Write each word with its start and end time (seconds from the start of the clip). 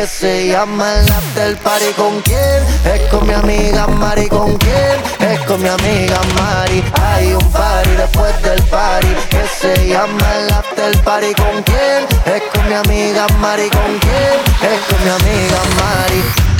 que 0.00 0.06
se 0.06 0.48
llama 0.48 0.94
el 0.94 1.12
after 1.12 1.56
party. 1.58 1.92
¿Con 1.94 2.22
quién? 2.22 2.60
Es 2.90 3.02
con 3.10 3.26
mi 3.26 3.34
amiga 3.34 3.86
Mari. 3.86 4.28
¿Con 4.28 4.56
quién? 4.56 4.96
Es 5.30 5.40
con 5.40 5.60
mi 5.60 5.68
amiga 5.68 6.18
Mari. 6.36 6.82
Hay 7.02 7.34
un 7.34 7.52
party 7.52 7.90
después 7.90 8.42
del 8.42 8.62
party 8.62 9.08
que 9.28 9.42
se 9.60 9.88
llama 9.88 10.26
el 10.38 10.52
after 10.54 10.96
party. 11.02 11.34
¿Con 11.34 11.62
quién? 11.64 12.34
Es 12.34 12.42
con 12.50 12.66
mi 12.66 12.74
amiga 12.74 13.26
Mari. 13.40 13.68
¿Con 13.68 13.98
quién? 13.98 14.72
Es 14.72 14.80
con 14.88 15.04
mi 15.04 15.10
amiga 15.10 15.58
Mari. 15.76 16.50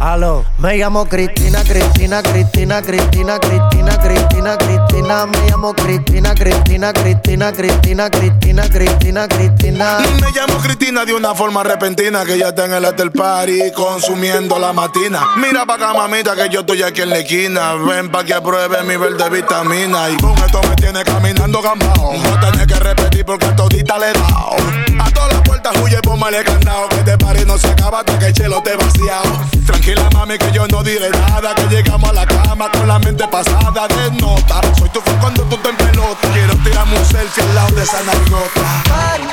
Aló, 0.00 0.44
me 0.58 0.76
llamo 0.76 1.06
Cristina, 1.06 1.62
Cristina, 1.64 2.22
Cristina, 2.22 2.82
Cristina, 2.82 3.38
Cristina, 3.38 3.73
Cristina, 3.92 4.56
Cristina, 4.58 5.26
me 5.26 5.50
llamo 5.50 5.74
Cristina, 5.74 6.34
Cristina, 6.34 6.92
Cristina, 6.92 7.52
Cristina, 7.52 8.10
Cristina, 8.10 8.68
Cristina, 8.68 9.28
Cristina. 9.28 9.98
Me 10.20 10.30
llamo 10.32 10.58
Cristina 10.58 11.04
de 11.04 11.14
una 11.14 11.34
forma 11.34 11.62
repentina 11.62 12.24
que 12.24 12.38
ya 12.38 12.48
está 12.48 12.66
en 12.66 12.74
el 12.74 12.84
after 12.84 13.10
party 13.10 13.72
consumiendo 13.74 14.58
la 14.58 14.72
matina. 14.72 15.28
Mira 15.36 15.64
pa' 15.66 15.74
acá, 15.74 15.94
mamita, 15.94 16.34
que 16.34 16.48
yo 16.50 16.60
estoy 16.60 16.82
aquí 16.82 17.02
en 17.02 17.10
la 17.10 17.18
esquina. 17.18 17.74
Ven 17.74 18.10
pa' 18.10 18.24
que 18.24 18.34
pruebe 18.40 18.82
mi 18.84 18.96
verde 18.96 19.30
vitamina. 19.30 20.10
Y 20.10 20.16
boom, 20.16 20.36
esto 20.44 20.60
me 20.68 20.76
tiene 20.76 21.02
caminando 21.04 21.62
gambao. 21.62 22.12
No 22.12 22.40
tenés 22.40 22.66
que 22.66 22.74
repetir 22.74 23.24
porque 23.24 23.46
todita 23.48 23.98
le 23.98 24.10
he 24.10 24.12
dado. 24.12 24.56
A 25.00 25.10
todas 25.10 25.32
las 25.32 25.42
puertas 25.42 25.72
huye, 25.82 26.00
póngale 26.02 26.44
candado. 26.44 26.88
Que 26.88 26.96
este 26.96 27.18
party 27.18 27.44
no 27.46 27.58
se 27.58 27.68
acaba 27.68 28.00
hasta 28.00 28.18
que 28.18 28.26
el 28.26 28.32
chelo 28.32 28.62
te 28.62 28.76
vaciado. 28.76 29.40
Tranquila, 29.66 30.08
mami, 30.12 30.38
que 30.38 30.52
yo 30.52 30.66
no 30.68 30.82
diré 30.82 31.10
nada. 31.10 31.54
Que 31.54 31.66
llegamos 31.74 32.10
a 32.10 32.12
la 32.12 32.26
cama 32.26 32.70
con 32.70 32.86
la 32.86 32.98
mente 32.98 33.26
pasada 33.28 33.73
nota. 34.20 34.60
Soy 34.78 34.88
tu 34.90 35.00
fan 35.00 35.18
cuando 35.20 35.42
tú 35.44 35.56
te 35.58 35.68
en 35.68 35.76
pelota. 35.76 36.28
Quiero 36.32 36.54
tirarme 36.62 36.98
un 36.98 37.04
selfie 37.04 37.42
al 37.42 37.54
lado 37.54 37.74
de 37.74 37.82
esa 37.82 38.02
nargota. 38.02 38.60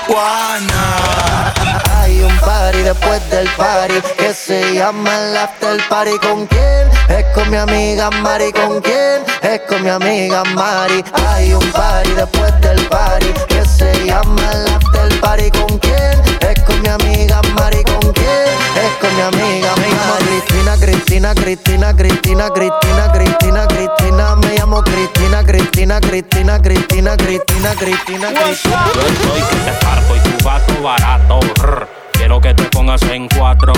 Juana. 0.08 1.54
Hay 1.98 2.22
un 2.22 2.38
party 2.40 2.80
después 2.80 3.30
del 3.30 3.48
party 3.56 4.02
que 4.18 4.34
se 4.34 4.74
llama 4.74 5.10
el 5.16 5.38
after 5.38 5.78
party. 5.90 6.18
¿Con 6.20 6.48
quién? 6.48 6.90
Es 7.10 7.26
con 7.34 7.50
mi 7.50 7.58
amiga 7.58 8.10
Mari. 8.10 8.52
¿Con 8.52 8.82
quién? 8.82 9.24
Es 9.42 9.62
con 9.68 9.84
mi 9.84 9.90
amiga 9.90 10.44
Mari. 10.56 11.04
Hay 11.28 11.54
un 11.54 11.72
party 11.72 12.12
después 12.12 12.60
del 12.62 12.82
party 12.88 13.28
que 13.48 13.66
se 13.66 14.06
llama 14.06 14.42
el 14.54 14.68
after 14.68 15.22
party. 15.22 15.52
¿Con 15.52 15.78
quién? 15.80 16.22
Es 16.42 16.64
con 16.64 16.82
mi 16.82 16.88
amiga 16.88 17.42
Mari. 17.56 17.84
¿Con 17.84 18.12
quién? 18.14 18.61
Con 19.00 19.16
mi 19.16 19.22
amiga 19.22 19.76
Mari. 19.76 20.42
Cristina, 20.42 20.76
Cristina, 20.78 21.34
Cristina, 21.34 21.94
Cristina, 21.94 22.50
Cristina, 22.50 23.12
Cristina, 23.12 23.68
Cristina. 23.68 24.36
Me 24.36 24.56
llamo 24.58 24.82
Cristina, 24.82 25.44
Cristina, 25.44 26.00
Cristina, 26.00 26.60
Cristina, 26.60 27.16
Cristina, 27.16 27.76
Cristina, 27.76 28.28
Cristina. 28.34 28.84
Yo 28.94 29.02
estoy 29.02 29.42
que 29.42 29.56
te 29.56 29.72
parto 29.86 30.16
y 30.16 30.20
tu 30.20 30.44
gato 30.44 30.84
barato. 30.84 31.40
Rr. 31.62 31.88
Quiero 32.14 32.42
que 32.42 32.54
te 32.54 32.64
pongas 32.66 33.02
en 33.04 33.28
cuatro. 33.30 33.74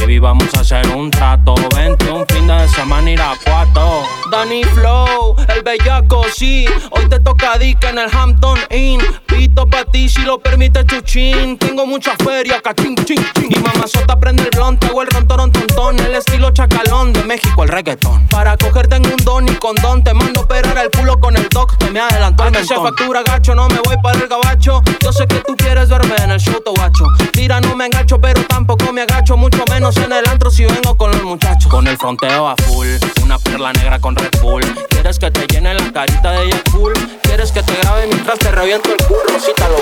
Baby, 0.00 0.18
vamos 0.18 0.48
a 0.54 0.60
hacer 0.60 0.86
un 0.88 1.10
trato. 1.10 1.54
Vente 1.76 2.10
un 2.10 2.26
fin 2.26 2.46
de 2.46 2.68
semana 2.68 3.10
ir 3.10 3.20
a 3.20 3.34
cuatro. 3.44 4.02
Danny 4.30 4.64
Flow, 4.64 5.36
el 5.48 5.62
bellaco, 5.62 6.24
sí. 6.34 6.66
Hoy 6.90 7.08
te 7.08 7.20
toca 7.20 7.58
dica 7.58 7.90
en 7.90 7.98
el 7.98 8.08
Hampton 8.10 8.58
Inn. 8.70 9.00
Pito 9.26 9.66
pa' 9.66 9.84
ti 9.84 10.08
si 10.08 10.22
lo 10.22 10.38
permite 10.38 10.84
chuchín. 10.86 11.58
Tengo 11.58 11.86
mucha 11.86 12.16
feria, 12.16 12.60
cachín, 12.62 12.96
ching, 12.96 13.24
ching. 13.34 13.50
Y 13.50 13.58
mamá 13.58 13.86
sota 13.86 14.18
prende 14.18 14.44
el 14.44 14.50
blonde, 14.50 14.86
hago 14.86 15.02
el 15.02 15.08
rontorón 15.08 15.52
tontón. 15.52 15.98
El 15.98 16.14
estilo 16.14 16.50
chacalón 16.50 17.12
de 17.12 17.22
México, 17.24 17.62
el 17.62 17.68
reggaetón. 17.68 18.26
Para 18.28 18.56
cogerte 18.56 18.96
en 18.96 19.06
un 19.06 19.16
don 19.18 19.48
y 19.48 19.54
condón, 19.56 20.02
te 20.02 20.14
mando 20.14 20.40
a 20.40 20.44
operar 20.44 20.78
el 20.78 20.90
culo 20.90 21.20
con 21.20 21.36
el 21.36 21.48
doc 21.50 21.76
que 21.76 21.90
me 21.90 22.00
adelantó 22.00 22.46
el 22.46 22.66
se 22.66 22.74
factura 22.74 23.22
gacho, 23.22 23.54
no 23.54 23.68
me 23.68 23.80
voy 23.84 23.96
para 24.02 24.18
el 24.18 24.28
gabacho. 24.28 24.82
Yo 25.02 25.12
sé 25.12 25.26
que 25.26 25.36
tú 25.46 25.56
quieres 25.56 25.88
verme 25.88 26.14
en 26.22 26.30
el 26.30 26.40
show, 26.40 26.60
guacho. 26.76 27.04
Tira, 27.32 27.60
no 27.60 27.74
me 27.74 27.86
engacho, 27.86 28.20
pero 28.20 28.42
tampoco 28.44 28.92
me 28.92 29.02
agacho. 29.02 29.36
Mucho 29.36 29.64
menos 29.70 29.89
en 29.96 30.12
el 30.12 30.28
antro 30.28 30.50
si 30.50 30.64
vengo 30.64 30.96
con 30.96 31.10
los 31.10 31.22
muchachos. 31.22 31.70
Con 31.70 31.86
el 31.86 31.96
fronteo 31.96 32.48
a 32.48 32.56
full, 32.56 32.86
una 33.22 33.38
perla 33.38 33.72
negra 33.72 33.98
con 33.98 34.14
Red 34.14 34.40
Bull. 34.40 34.62
¿Quieres 34.88 35.18
que 35.18 35.30
te 35.30 35.46
llene 35.46 35.74
la 35.74 35.92
carita 35.92 36.32
de 36.32 36.44
ella 36.44 36.62
cool? 36.72 36.92
¿Quieres 37.22 37.50
que 37.52 37.62
te 37.62 37.74
grabe 37.76 38.06
mientras 38.06 38.38
te 38.38 38.50
reviento 38.50 38.90
el 38.90 39.06
culo? 39.06 39.40
Cita 39.40 39.68
lo 39.68 39.76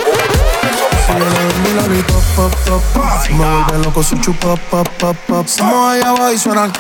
pop, 2.37 2.53
pop, 2.65 2.83
pop. 2.95 3.31
Me 3.31 3.37
vuelve 3.37 3.85
loco 3.85 4.03
su 4.03 4.17
chupa, 4.19 4.57
pop, 4.71 4.89
pop, 4.99 5.17
pop. 5.27 5.47
Somos 5.47 5.93
allá 5.93 6.11
abajo 6.11 6.33
y 6.33 6.39
suenan. 6.39 6.73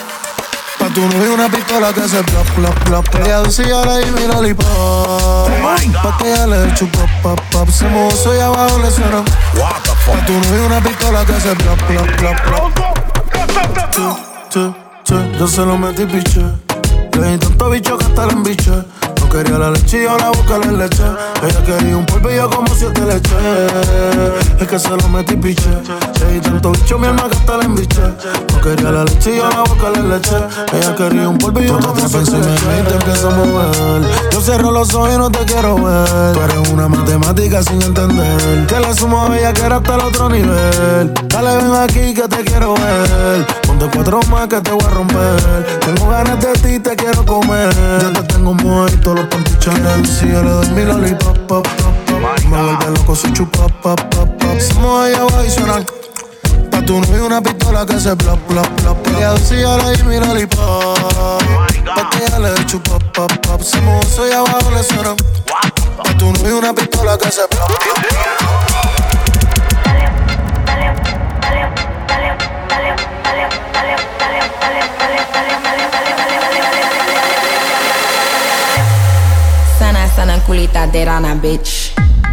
Pa' 0.78 0.88
tu 0.90 1.00
novio 1.00 1.34
una 1.34 1.48
pistola 1.48 1.92
que 1.92 2.02
hace 2.02 2.22
plop, 2.22 2.46
plop, 2.50 2.84
plop. 2.84 3.26
Ella 3.26 3.42
decía 3.42 3.84
le 3.84 4.12
mi 4.12 4.26
lollipop. 4.28 5.50
Pa' 6.02 6.19
que 6.19 6.32
ella 6.32 6.46
le 6.46 6.74
chupa, 6.74 7.00
pop, 7.22 7.40
pop. 7.50 7.69
Se 7.69 7.88
mozo 7.88 8.34
y 8.36 8.40
abajo 8.40 8.78
le 8.78 8.90
suenan. 8.90 9.24
Pa' 9.24 10.26
tu 10.26 10.32
novio 10.32 10.66
una 10.66 10.81
pistola 10.81 11.24
que 11.24 11.32
hace 11.32 11.54
plop, 11.56 11.78
plop, 11.82 12.06
plop, 12.16 12.40
plop. 12.42 13.07
Yo 15.38 15.46
se 15.46 15.64
lo 15.64 15.78
metí 15.78 16.04
piche. 16.04 16.40
Le 17.20 17.32
di 17.32 17.38
tanto 17.38 17.70
bicho 17.70 17.96
que 17.96 18.04
hasta 18.04 18.26
la 18.26 18.32
embiche 19.28 19.44
quería 19.44 19.58
la 19.58 19.70
leche 19.70 20.02
y 20.02 20.06
ahora 20.06 20.30
busca 20.30 20.58
la 20.58 20.72
leche. 20.72 21.02
Ella 21.42 21.64
quería 21.64 21.96
un 21.96 22.06
polvillo 22.06 22.50
como 22.50 22.75
siete 22.75 23.00
leche. 23.02 23.34
Es 24.60 24.66
que 24.66 24.78
se 24.78 24.90
lo 24.90 25.08
metí 25.08 25.36
piche. 25.36 25.70
Y 26.34 26.40
tanto 26.40 26.72
bicho, 26.72 26.98
mi 26.98 27.06
alma 27.06 27.28
que 27.28 27.36
hasta 27.36 27.56
la 27.56 27.64
embiche. 27.64 28.00
No 28.00 28.60
quería 28.60 28.90
la 28.90 29.04
leche 29.04 29.36
y 29.36 29.40
ahora 29.40 29.62
busca 29.62 29.90
la 29.90 30.16
leche. 30.16 30.36
Ella 30.72 30.94
quería 30.94 31.28
un 31.28 31.38
polvillo 31.38 31.78
como 31.78 32.08
siete 32.08 32.30
leche. 32.32 32.66
Y 32.80 32.88
te 32.88 32.94
empiezo 32.94 33.28
a 33.28 33.34
mover. 33.34 34.02
Yo 34.32 34.40
cierro 34.40 34.70
los 34.70 34.94
ojos 34.94 35.10
y 35.14 35.19
no 35.19 35.31
te 35.31 35.44
quiero 35.44 35.76
ver. 35.76 36.32
Tú 36.32 36.40
eres 36.40 36.69
una 36.70 36.88
matemática 36.88 37.62
sin 37.62 37.82
entender. 37.82 38.66
Que 38.66 38.81
la 38.81 38.94
sumo 38.94 39.26
a 39.26 39.38
ella 39.38 39.52
que 39.52 39.62
era 39.62 39.76
hasta 39.76 39.94
el 39.94 40.00
otro 40.00 40.28
nivel. 40.28 41.14
Dale, 41.28 41.56
ven 41.56 41.74
aquí 41.74 42.14
que 42.14 42.28
te 42.28 42.44
quiero 42.44 42.74
ver. 42.74 43.46
Ponte 43.78 43.96
cuatro 43.96 44.20
más 44.28 44.48
que 44.48 44.60
te 44.60 44.72
voy 44.72 44.84
a 44.84 44.90
romper. 44.90 45.80
Tengo 45.80 46.08
ganas 46.08 46.40
de 46.40 46.52
ti, 46.54 46.80
te 46.80 46.96
quiero 46.96 47.25
comer. 47.25 47.72
Yo 48.02 48.12
te 48.12 48.22
tengo 48.25 48.52
muerto 48.54 49.14
los 49.14 49.26
panty 49.26 49.56
Chanel 49.60 50.04
Si 50.04 50.28
yo 50.28 50.42
le 50.42 50.50
doy 50.50 50.69
mi 50.70 50.84
lollipop, 50.84 51.38
pop, 51.46 51.66
pop, 51.66 52.38
Me 52.50 52.60
vuelve 52.60 52.98
loco 52.98 53.14
su 53.14 53.30
chupa, 53.30 53.69
pop, 53.80 54.00
pop, 54.10 54.28
pop 54.38 54.60
Somos 54.60 55.08
ella 55.08 55.25
va 55.25 55.38
adicional 55.38 55.86
Pa' 56.70 56.82
tu 56.82 56.98
novio 57.00 57.26
una 57.26 57.40
pistola 57.40 57.86
que 57.86 58.00
se 58.00 58.16
plop, 58.16 58.40
plop, 58.48 58.66
plop 58.80 59.06
Ella 59.16 59.34
decía 59.34 59.76
le 59.76 59.84
doy 59.84 60.02
mi 60.04 60.19
lollipop 60.19 60.98
Pa' 61.94 62.10
que 62.10 62.24
ella 62.24 62.38
le 62.40 62.66
chupa, 62.66 62.98
pop, 63.14 63.32
pop. 63.46 63.62
Somos 63.62 64.06
y 64.28 64.32
abajo 64.32 64.70
le 64.74 64.82
suena 64.82 65.14
Pa' 66.02 66.19
tu 66.19 66.32
novio 66.32 66.58
una 66.58 66.74
pistola 66.74 67.16
que 67.16 67.31
se 67.31 67.46
plop, 67.46 67.69
plop, 67.69 67.98
plop 67.98 68.97
culita 80.48 80.86
de 80.86 81.04
rana, 81.04 81.34
bitch. 81.34 81.92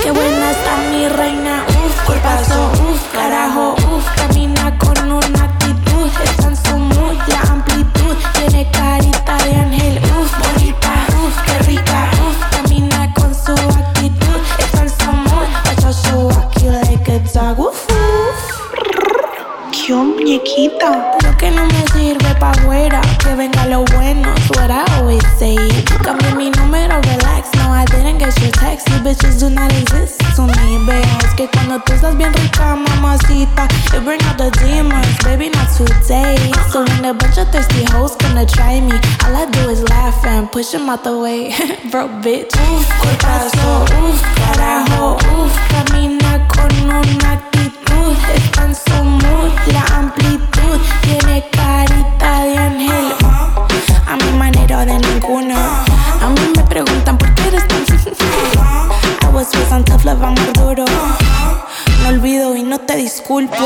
Qué 0.00 0.10
buena 0.12 0.50
está 0.52 0.76
mi 0.92 1.08
reina, 1.08 1.64
cuerpazo, 2.06 2.70
uff, 2.72 2.77
muñequita. 20.18 21.12
Lo 21.22 21.36
que 21.36 21.50
no 21.50 21.64
me 21.66 21.84
sirve 21.92 22.34
pa' 22.38 22.50
afuera, 22.50 23.00
que 23.22 23.34
venga 23.34 23.66
lo 23.66 23.84
bueno, 23.94 24.28
what 24.56 24.70
I 24.70 24.84
always 24.96 25.22
say. 25.38 25.56
Cambié 26.02 26.34
mi 26.34 26.50
número, 26.50 27.00
relax, 27.02 27.54
no, 27.56 27.72
I 27.72 27.84
didn't 27.86 28.18
get 28.18 28.38
your 28.40 28.50
text. 28.52 28.88
You 28.88 28.98
bitches 29.00 29.40
do 29.40 29.50
not 29.50 29.72
exist 29.72 30.18
to 30.36 30.42
me, 30.42 30.78
Es 31.24 31.34
que 31.34 31.48
cuando 31.48 31.80
tú 31.80 31.92
estás 31.92 32.16
bien 32.16 32.32
rica, 32.34 32.76
mamacita, 32.76 33.68
you 33.92 34.00
bring 34.00 34.20
out 34.24 34.38
the 34.38 34.50
demons, 34.60 35.06
baby, 35.24 35.50
not 35.50 35.68
today. 35.76 36.36
So 36.70 36.84
when 36.84 37.04
a 37.04 37.14
bunch 37.14 37.38
of 37.38 37.48
thirsty 37.50 37.84
hoes 37.92 38.16
gonna 38.16 38.46
try 38.46 38.80
me, 38.80 38.98
all 39.24 39.36
I 39.36 39.46
do 39.50 39.70
is 39.70 39.82
laugh 39.88 40.24
and 40.24 40.50
push 40.50 40.72
them 40.72 40.88
out 40.88 41.04
the 41.04 41.16
way. 41.18 41.54
Bro, 41.90 42.08
bitch. 42.22 42.54
Uf, 42.54 42.86
cortazo, 43.00 43.84
uf, 44.02 44.22
carajo, 44.36 45.16
uf, 45.38 45.54
camina 45.70 46.46
con 46.48 46.70
una 46.82 47.32
actitud, 47.32 48.16
está 48.34 48.64
en 48.64 48.74
la 49.72 49.84
amplitud, 49.96 50.80
tiene 51.02 51.44
carita 51.50 52.44
de 52.44 52.58
ángel. 52.58 53.12
A 54.06 54.16
mi 54.16 54.38
manera 54.38 54.84
de 54.84 54.98
ninguna. 54.98 55.84
A 56.22 56.28
mí 56.28 56.52
me 56.56 56.62
preguntan 56.64 57.18
por 57.18 57.32
qué 57.34 57.48
eres 57.48 57.66
tan. 57.68 57.78
I 59.22 59.30
was 59.32 59.48
with 59.54 59.84
tough 59.84 60.04
love, 60.04 60.22
amor 60.22 60.52
duro. 60.54 60.84
No 62.02 62.08
olvido 62.08 62.56
y 62.56 62.62
no 62.62 62.78
te 62.78 62.96
disculpo. 62.96 63.56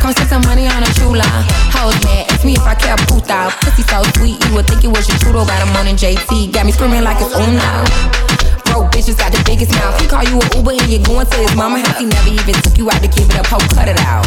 Come 0.00 0.12
spend 0.14 0.30
some 0.30 0.46
money 0.48 0.66
on 0.66 0.82
a 0.82 0.92
chula. 0.94 1.24
Hoes 1.72 1.94
mad, 2.02 2.26
ask 2.30 2.44
me 2.44 2.54
if 2.54 2.66
I 2.66 2.74
care 2.74 2.96
puta. 3.06 3.50
Pussy 3.60 3.82
so 3.82 4.02
sweet, 4.18 4.44
you 4.44 4.54
would 4.54 4.66
think 4.66 4.82
it 4.82 4.88
was 4.88 5.08
your 5.08 5.16
chudo. 5.18 5.46
Got 5.46 5.62
him 5.62 5.76
on 5.76 5.86
in 5.86 5.96
JT, 5.96 6.52
got 6.52 6.66
me 6.66 6.72
screaming 6.72 7.04
like 7.04 7.20
it's 7.20 7.38
now. 7.38 8.41
Broke 8.72 8.88
bitches 8.90 9.16
got 9.18 9.30
the 9.32 9.42
biggest 9.44 9.72
mouth. 9.72 10.00
He 10.00 10.06
call 10.08 10.24
you 10.24 10.40
a 10.40 10.56
Uber 10.56 10.72
and 10.72 10.88
you're 10.88 11.02
going 11.04 11.26
to 11.26 11.36
his 11.36 11.54
mama 11.54 11.80
house. 11.80 11.98
He 11.98 12.06
never 12.06 12.30
even 12.30 12.54
took 12.64 12.78
you 12.78 12.90
out 12.90 13.02
to 13.02 13.08
give 13.08 13.28
it 13.28 13.36
up. 13.36 13.46
Ho, 13.52 13.58
cut 13.76 13.88
it 13.88 14.00
out. 14.00 14.24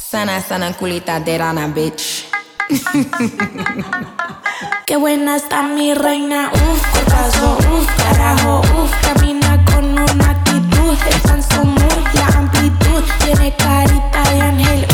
Sana, 0.00 0.40
sana, 0.40 0.72
culita 0.72 1.20
de 1.22 1.36
rana, 1.38 1.68
bitch. 1.68 2.24
Qué 4.86 4.96
buena 4.96 5.36
está 5.36 5.62
mi 5.62 5.94
reina, 5.94 6.50
uff, 6.52 6.82
corazón, 6.92 7.56
uff, 7.72 7.86
carajo, 7.96 8.60
uff, 8.60 8.92
camina 9.02 9.64
con 9.66 9.84
una 9.84 10.30
actitud, 10.30 10.96
en 11.32 11.42
su 11.42 11.64
mood, 11.64 12.14
la 12.14 12.26
amplitud, 12.38 13.02
tiene 13.24 13.54
carita 13.56 14.22
de 14.30 14.40
ángel, 14.40 14.86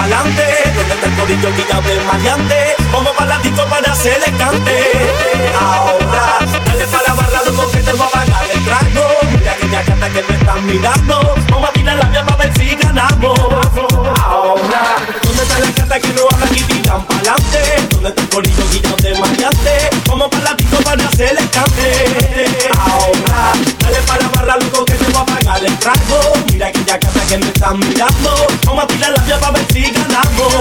pa'lante, 0.00 0.46
donde 0.74 0.94
está 0.94 1.06
el 1.06 1.14
corillo 1.14 1.48
que 1.56 1.64
ya 1.68 1.80
ve 1.80 2.00
maleante, 2.10 2.76
como 2.90 3.12
para 3.12 3.38
la 3.38 3.66
para 3.68 3.94
se 3.94 4.18
le 4.18 4.30
cante. 4.38 4.76
Ahora, 5.60 6.38
dale 6.66 6.86
para 6.86 7.08
la 7.08 7.14
barra, 7.14 7.40
loco, 7.44 7.70
que 7.70 7.78
te 7.78 7.92
voy 7.92 8.06
a 8.06 8.10
pagar 8.10 8.44
el 8.54 8.64
trago. 8.64 9.04
Mira 9.30 9.54
que 9.56 9.68
ya 9.68 9.82
canta 9.84 10.08
que 10.08 10.22
me 10.22 10.34
están 10.36 10.66
mirando, 10.66 11.34
vamos 11.50 11.68
a 11.68 11.72
tirar 11.72 11.96
la 11.98 12.04
mía 12.06 12.24
para 12.24 12.36
ver 12.44 12.52
si 12.56 12.76
ganamos. 12.76 13.38
Ahora, 14.24 14.82
¿dónde 15.22 15.42
está 15.42 15.58
la 15.58 15.72
cata 15.72 16.00
que 16.00 16.08
no 16.14 16.22
hablan 16.30 16.56
y 16.56 16.62
tiran 16.62 17.04
pa'lante? 17.04 17.62
¿Dónde 17.90 18.08
está 18.08 18.22
el 18.22 18.28
corillo 18.30 18.64
que 18.70 18.80
ya 18.80 18.94
ve 19.02 19.20
maleante, 19.20 19.90
como 20.08 20.30
para 20.30 20.56
para 20.84 21.10
se 21.10 21.34
le 21.34 21.46
cante? 21.48 22.70
Ahora, 22.78 23.52
dale 23.80 24.00
para 24.06 24.22
la 24.22 24.28
barra, 24.28 24.56
loco, 24.56 24.84
que 24.86 24.94
te 24.94 25.04
voy 25.12 25.22
a 25.22 25.29
me 27.38 27.46
están 27.46 27.78
mirando. 27.78 28.46
Vamos 28.66 28.84
a 28.84 28.86
tirar 28.86 29.12
la 29.12 29.22
vía 29.22 29.38
para 29.38 29.52
ver 29.52 29.66
si 29.72 29.82
ganamos. 29.82 30.54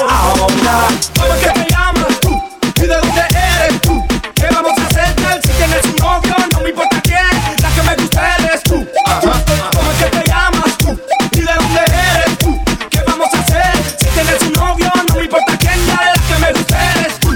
Ahora, 0.00 0.88
¿cómo 1.16 1.34
es 1.34 1.40
que 1.40 1.50
te 1.50 1.66
llamas 1.70 2.20
tú? 2.20 2.42
¿Y 2.76 2.80
de 2.80 2.86
dónde 2.88 3.22
eres 3.30 3.80
tú? 3.82 4.06
¿Qué 4.34 4.48
vamos 4.52 4.72
a 4.78 4.86
hacer 4.86 5.14
tal 5.16 5.40
si 5.42 5.48
tienes 5.48 5.84
un 5.84 5.96
novio? 5.96 6.34
No 6.52 6.60
me 6.60 6.70
importa 6.70 7.00
quién, 7.02 7.18
la 7.62 7.70
que 7.70 7.82
me 7.82 7.96
gusta 7.96 8.36
eres. 8.38 8.60
¿Cómo 8.68 9.90
es 9.92 9.98
que 9.98 10.16
te 10.16 10.28
llamas 10.28 10.78
tú? 10.78 11.00
¿Y 11.32 11.40
de 11.40 11.54
dónde 11.54 11.80
eres 11.80 12.38
tú? 12.38 12.60
¿Qué 12.90 13.02
vamos 13.06 13.28
a 13.34 13.38
hacer 13.40 13.72
si 13.98 14.06
tienes 14.06 14.42
un 14.42 14.52
novio? 14.52 14.92
No 15.08 15.14
me 15.14 15.24
importa 15.24 15.58
quién, 15.58 15.86
la 15.86 16.12
que 16.28 16.38
me 16.40 16.52
gusta 16.52 16.78
tú. 17.20 17.34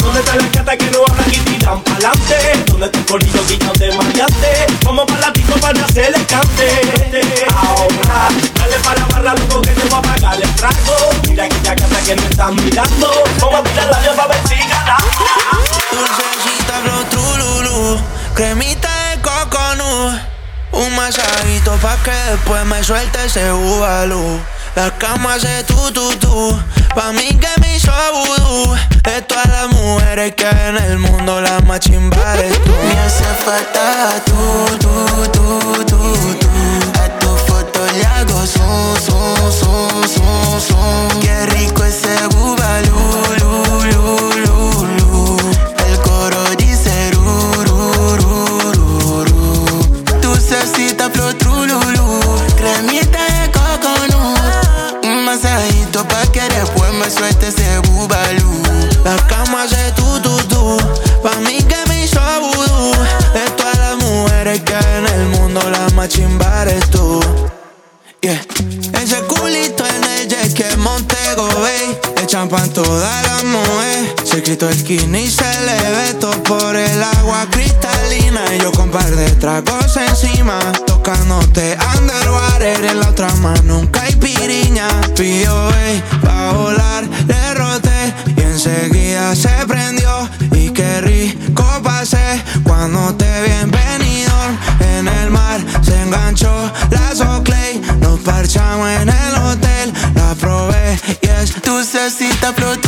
¿Dónde 0.00 0.20
está 0.20 0.36
la 0.36 0.48
cata 0.50 0.76
que 0.76 0.90
no 0.90 0.98
hablan 1.06 1.32
y 1.32 1.38
tiran 1.38 1.82
pa'lante? 1.82 2.64
¿Dónde 2.66 2.86
está 2.86 2.98
el 2.98 3.06
corillo 3.06 3.44
guillado 3.48 3.72
de 3.74 3.96
maleante? 3.96 4.66
Vamos 4.84 5.06
para 5.06 5.20
la 5.20 5.37
para 5.72 5.84
hacerle 5.84 6.24
cante. 6.24 7.46
Ahora, 7.54 8.28
dale 8.54 8.78
para 8.82 9.04
barra, 9.06 9.34
loco, 9.34 9.60
que 9.60 9.70
te 9.70 9.88
voy 9.88 9.98
a 9.98 10.02
pagar 10.02 10.42
el 10.42 10.54
trago. 10.54 10.96
Mira 11.28 11.44
aquella 11.44 11.76
cata 11.76 12.00
que 12.06 12.16
me 12.16 12.26
están 12.26 12.56
mirando. 12.56 13.24
Vamos 13.40 13.60
a 13.60 13.62
tirar 13.64 13.90
la 13.90 13.98
vía 13.98 14.12
para 14.14 14.28
ver 14.28 14.48
si 14.48 14.54
ganamos. 14.54 15.16
Dulcecita 15.92 16.74
flow 16.84 17.04
trululu, 17.10 18.00
cremita 18.34 18.88
de 19.10 19.20
coconut. 19.20 20.20
Un 20.72 20.94
masajito 20.94 21.76
pa' 21.76 21.96
que 22.02 22.12
después 22.30 22.64
me 22.64 22.82
suelte 22.82 23.24
ese 23.26 23.50
bubalú. 23.52 24.40
La 24.78 24.92
cama 24.92 25.34
hace 25.34 25.64
tu 25.64 25.90
tu 25.90 26.08
tu, 26.20 26.56
pa' 26.94 27.10
mí 27.10 27.26
que 27.42 27.48
me 27.60 27.74
hizo 27.74 27.90
vudú. 28.14 28.76
De 29.02 29.20
todas 29.22 29.48
las 29.48 29.68
mujeres 29.70 30.36
que 30.36 30.48
en 30.48 30.76
el 30.76 31.00
mundo, 31.00 31.40
la 31.40 31.58
más 31.66 31.80
chimba 31.80 32.16
eres 32.34 32.52
tú. 32.62 32.70
Me 32.86 32.96
hace 33.00 33.24
falta 33.44 34.22
tú, 34.24 34.78
tú, 34.78 35.04
tú, 35.32 35.84
tú, 35.84 35.98
tú. 36.38 36.48
A 37.02 37.08
tu 37.18 37.26
foto 37.48 37.80
le 37.92 38.06
hago 38.06 38.46
zoom, 38.46 38.94
zoom, 39.04 39.50
zoom, 39.50 40.08
zoom, 40.14 40.60
zoom. 40.60 41.20
Qué 41.22 41.46
rico 41.46 41.82
ese 41.82 42.14
bubalú, 42.28 43.00
me 57.08 57.14
suelte 57.14 57.48
ese 57.48 57.78
bubalú. 57.88 58.62
La 59.02 59.16
cama 59.28 59.62
hace 59.62 59.92
tu 59.92 60.20
tu 60.20 60.36
tu, 60.48 60.76
pa' 61.22 61.36
mí 61.40 61.56
que 61.62 61.76
me 61.88 62.04
hizo 62.04 62.20
vudú. 62.40 62.92
De 63.32 63.50
todas 63.56 63.78
las 63.78 63.96
mujeres 63.96 64.60
que 64.60 64.74
hay 64.74 64.98
en 64.98 65.06
el 65.06 65.26
mundo, 65.28 65.60
la 65.70 65.88
más 65.94 66.08
chimba 66.08 66.62
eres 66.62 66.90
tú. 66.90 67.20
Yeah. 68.20 68.40
Ese 69.00 69.22
culito 69.22 69.84
en 69.86 70.04
el 70.04 70.28
jet 70.28 70.52
que 70.52 70.76
Montego 70.76 71.46
Bay 71.60 71.96
Le 72.16 72.26
champan 72.26 72.68
todas 72.70 73.26
las 73.28 73.44
mujeres 73.44 74.10
Se 74.24 74.42
quitó 74.42 74.68
el 74.68 74.76
skinny 74.76 75.20
y 75.20 75.30
se 75.30 75.44
le 75.60 75.76
ve 75.76 76.14
todo 76.14 76.42
por 76.42 76.74
el 76.74 77.00
agua 77.00 77.46
cristalina 77.52 78.40
Y 78.56 78.60
yo 78.60 78.72
con 78.72 78.90
par 78.90 79.08
de 79.08 79.30
tragos 79.36 79.96
encima 79.96 80.58
Tocándote 80.84 81.78
underwater 81.96 82.84
En 82.86 82.98
la 82.98 83.08
otra 83.10 83.32
mano 83.36 83.62
nunca 83.62 84.02
hay 84.02 84.16
piriña 84.16 84.88
Pidió 85.14 85.72
ey, 85.76 86.02
volar 86.52 87.04
Le 87.26 87.54
roté 87.54 88.14
y 88.36 88.40
enseguida 88.40 89.34
se 89.34 89.54
prendió. 89.66 90.28
Y 90.52 90.70
qué 90.70 91.00
rico 91.00 91.64
pasé 91.82 92.42
Cuando 92.62 93.14
te 93.14 93.42
bienvenido 93.42 94.34
En 94.80 95.08
el 95.08 95.30
mar 95.30 95.60
se 95.82 96.00
enganchó 96.02 96.52
la 96.90 97.14
Soclay. 97.14 97.80
Nos 98.00 98.20
parchamos 98.20 98.88
en 98.88 99.08
el 99.08 99.34
hotel 99.42 99.92
La 100.14 100.34
probé 100.34 100.98
y 101.22 101.26
es 101.26 101.60
dulcecita 101.62 102.52
flow 102.52 102.76
trululu 102.76 102.87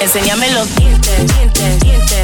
Enséñame 0.00 0.50
los 0.52 0.74
dientes. 0.76 2.21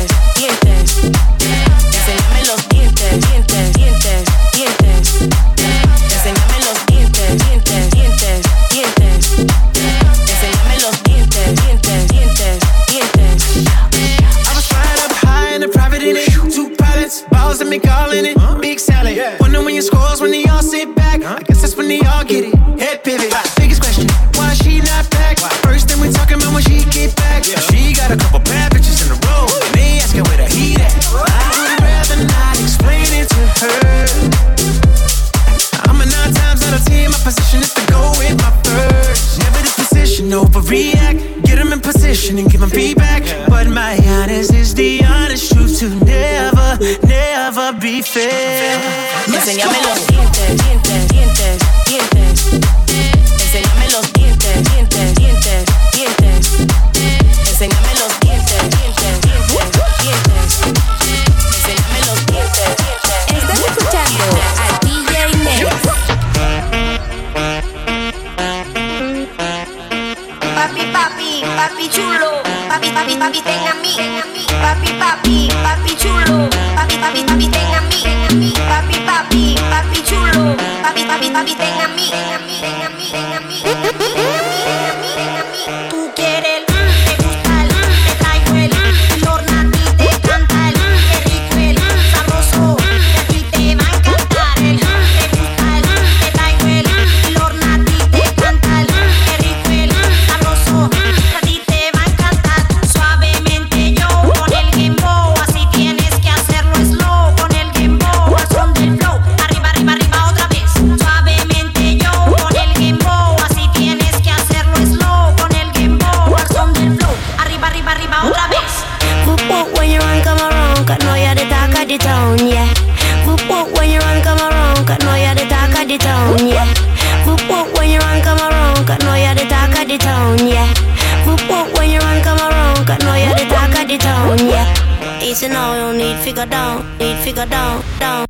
Figure 136.24 136.46
down, 136.46 136.98
need 136.98 137.16
figure 137.18 137.46
down, 137.46 137.48
down, 137.48 137.82
down, 137.98 137.98
down, 137.98 138.27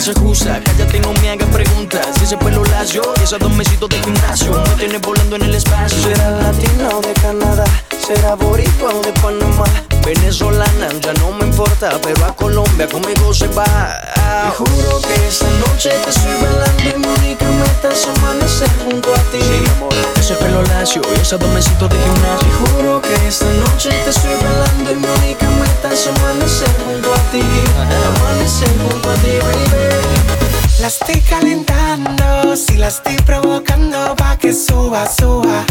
se. 0.00 0.60
Cállate 0.64 0.96
y 0.96 1.00
no 1.00 1.12
me 1.14 1.30
hagas 1.30 1.48
preguntas. 1.50 2.06
Si 2.18 2.24
ese 2.24 2.36
pelo 2.36 2.64
lacio 2.64 3.02
y 3.20 3.22
esos 3.22 3.38
dos 3.38 3.52
mesitos 3.52 3.88
de 3.88 4.02
gimnasio 4.02 4.52
me 4.52 4.74
tienes 4.76 5.00
volando 5.00 5.36
en 5.36 5.42
el 5.42 5.54
espacio. 5.54 6.02
Será 6.02 6.30
latino 6.30 7.00
de 7.00 7.12
Canadá, 7.14 7.64
será 8.04 8.34
boricua 8.34 8.92
de 8.94 9.12
Panamá. 9.20 9.93
Venezolana, 10.04 10.88
ya 11.00 11.14
no 11.14 11.32
me 11.32 11.46
importa, 11.46 11.98
pero 12.02 12.26
a 12.26 12.36
Colombia 12.36 12.86
conmigo 12.86 13.32
se 13.32 13.48
va. 13.48 13.64
Te 13.64 14.50
juro 14.56 15.00
que 15.00 15.28
esta 15.28 15.46
noche 15.66 15.90
te 16.04 16.10
estoy 16.10 16.34
bailando 16.42 16.82
y 16.82 16.98
mi 17.00 17.06
única 17.06 17.46
meta 17.46 17.90
es 17.90 18.06
amanecer 18.06 18.68
junto 18.84 19.14
a 19.14 19.18
ti. 19.32 19.40
Ese 20.20 20.34
pelo 20.34 20.62
lacio 20.64 21.00
y 21.16 21.20
esos 21.20 21.40
dos 21.40 21.48
mesitos 21.50 21.88
de 21.88 21.96
gimnasio. 21.96 22.48
Te 22.48 22.72
juro 22.76 23.00
que 23.00 23.14
esta 23.26 23.46
noche 23.46 23.90
te 24.04 24.10
estoy 24.10 24.34
bailando 24.42 24.92
y 24.92 24.94
mi 24.96 25.06
única 25.06 25.48
meta 25.48 25.92
es 25.92 26.06
amanecer 26.06 26.68
junto 26.84 27.14
a 27.14 27.18
ti. 27.32 27.42
Amanecer 28.18 28.68
junto 28.82 29.10
a 29.10 29.14
ti, 29.14 29.38
baby. 29.40 30.43
La 30.84 30.88
estoy 30.88 31.18
calentando, 31.22 32.54
si 32.54 32.76
la 32.76 32.88
estoy 32.88 33.16
provocando 33.24 34.14
pa' 34.16 34.36
que 34.36 34.52
suba, 34.52 35.10
suba, 35.10 35.64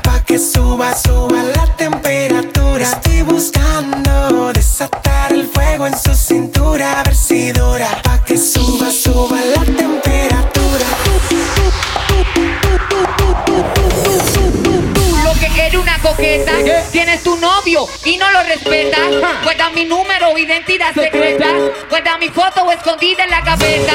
pa' 0.00 0.24
que 0.24 0.38
suba, 0.38 0.96
suba 0.96 1.42
la 1.42 1.66
temperatura. 1.74 2.84
Estoy 2.84 3.22
buscando 3.22 4.52
desatar 4.52 5.32
el 5.32 5.48
fuego 5.48 5.88
en 5.88 5.98
su 5.98 6.14
cintura, 6.14 7.00
a 7.00 7.02
ver 7.02 7.16
si 7.16 7.50
dura, 7.50 8.00
pa' 8.04 8.22
que 8.22 8.38
suba, 8.38 8.92
suba 8.92 9.38
la 9.56 9.64
temperatura. 9.64 10.86
Lo 15.24 15.32
que 15.40 15.66
eres 15.66 15.80
una 15.80 15.98
coqueta, 15.98 16.52
tienes 16.92 17.24
tu 17.24 17.34
novio 17.38 17.88
y 18.04 18.16
no 18.18 18.30
lo 18.30 18.44
respetas. 18.44 19.08
Guarda 19.42 19.70
mi 19.70 19.84
número, 19.84 20.38
identidad 20.38 20.94
secreta. 20.94 21.48
Guarda 21.88 22.18
mi 22.18 22.28
foto 22.28 22.70
escondida 22.70 23.24
en 23.24 23.30
la 23.30 23.40
gaveta. 23.40 23.94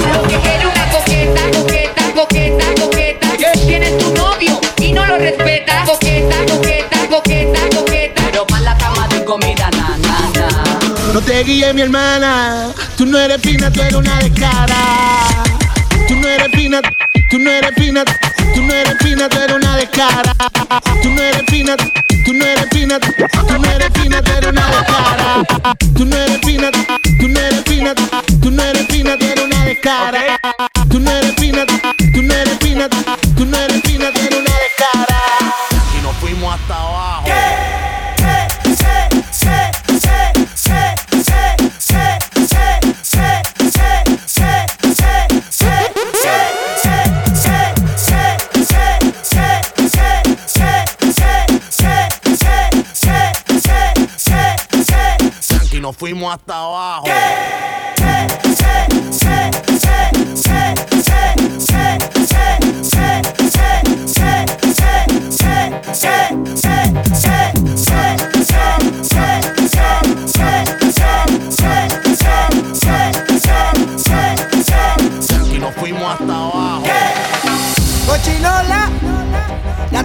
lo 0.07 0.23
que 0.27 0.35
eres 0.35 0.65
una 0.65 0.85
coqueta, 0.91 1.41
coqueta, 1.51 2.03
coqueta, 2.15 2.65
coqueta. 2.81 3.27
Tienes 3.65 3.97
tu 3.97 4.13
novio 4.13 4.59
y 4.77 4.93
no 4.93 5.05
lo 5.05 5.17
respetas. 5.17 5.89
Coqueta, 5.89 6.35
coqueta, 6.45 6.97
coqueta, 7.09 7.59
coqueta. 7.75 8.21
Pero 8.25 8.45
para 8.47 8.61
la 8.63 8.77
cama 8.77 9.07
de 9.07 9.23
comida, 9.25 9.69
na, 9.71 9.97
na, 9.97 10.29
na. 10.39 10.47
No 11.13 11.21
te 11.21 11.43
guíes, 11.43 11.73
mi 11.73 11.81
hermana. 11.81 12.71
Tú 12.97 13.05
no 13.05 13.17
eres 13.17 13.41
fina, 13.41 13.71
tú 13.71 13.81
eres 13.81 13.95
una 13.95 14.19
descara. 14.19 14.75
Tú 16.07 16.15
no 16.15 16.27
eres 16.27 16.51
fina, 16.51 16.81
tú 17.29 17.39
no 17.39 17.49
eres 17.49 17.71
fina, 17.75 18.03
tú 18.53 18.61
no 18.61 18.73
eres 18.73 18.97
fina, 18.99 19.29
tú 19.29 19.37
eres 19.37 19.55
una 19.55 19.77
descara. 19.77 20.33
Tú 21.01 21.09
no 21.09 21.21
eres 21.21 21.43
fina, 21.47 21.75
tú 22.25 22.33
no 22.33 22.45
eres 22.45 22.67
fina, 22.71 22.99
tú 22.99 23.59
no 23.59 23.69
eres 23.69 23.89
fina, 23.93 24.21
tú 24.21 24.31
eres 24.31 24.49
una 24.49 24.67
descara. 24.67 25.43
Tú 25.95 26.05
no 26.05 26.15
eres 26.15 26.39
fina, 26.43 26.71
tú 27.19 27.27
no 27.27 27.39
eres 27.39 27.63
fina, 27.65 27.93
tú 28.41 28.51
no 28.51 28.63
eres 28.63 28.87
fina, 28.87 29.17
tú 29.17 29.25
eres 29.25 29.45
una 29.45 29.65
descara. 29.65 30.39
Tú 30.89 30.99
no 30.99 31.11
eres 31.11 31.35
fina, 31.35 31.65
tú 32.13 32.21
no 32.21 32.33
eres 32.33 32.57
fina, 32.59 32.89
fuimos 55.99 56.33
hasta 56.33 56.55
abajo. 56.55 57.07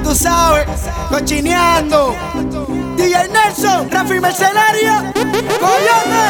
Tú 0.04 0.14
sabes, 0.14 0.66
cochineando. 1.08 2.14
DJ 2.96 3.28
Nelson, 3.28 3.90
Rafi 3.90 4.20
Mercenario, 4.20 4.92
Coyote. 5.14 6.28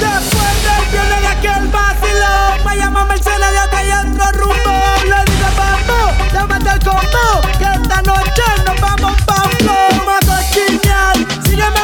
Después 0.00 0.54
del 0.64 0.84
viernes 0.90 1.20
de 1.20 1.28
aquel 1.28 1.68
vacilón, 1.68 2.64
me 2.66 2.76
llama 2.76 3.04
Mercenario 3.06 3.60
que 3.70 3.76
hay 3.76 3.90
otro 3.92 4.32
rumbo. 4.32 4.74
Le 5.04 5.24
digo, 5.30 5.48
vamos, 5.56 6.32
llámate 6.32 6.70
el 6.70 6.80
combo, 6.80 7.40
que 7.58 7.64
esta 7.64 8.02
noche 8.02 8.42
nos 8.66 8.80
vamos 8.80 9.22
pa' 9.22 9.42
un 9.44 10.26
cochinear, 10.26 11.16
sígueme 11.44 11.83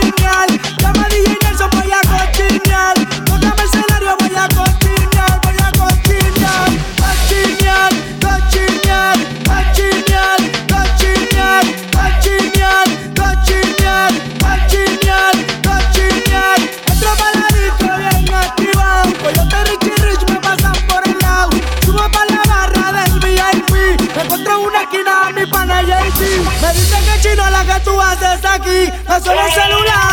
Me 26.21 26.73
dice 26.73 26.97
que 27.03 27.21
chino 27.21 27.49
la 27.49 27.63
que 27.65 27.79
tú 27.81 27.99
haces 27.99 28.45
aquí. 28.45 28.91
No 29.07 29.19
solo 29.19 29.41
el 29.45 29.51
celular. 29.51 30.10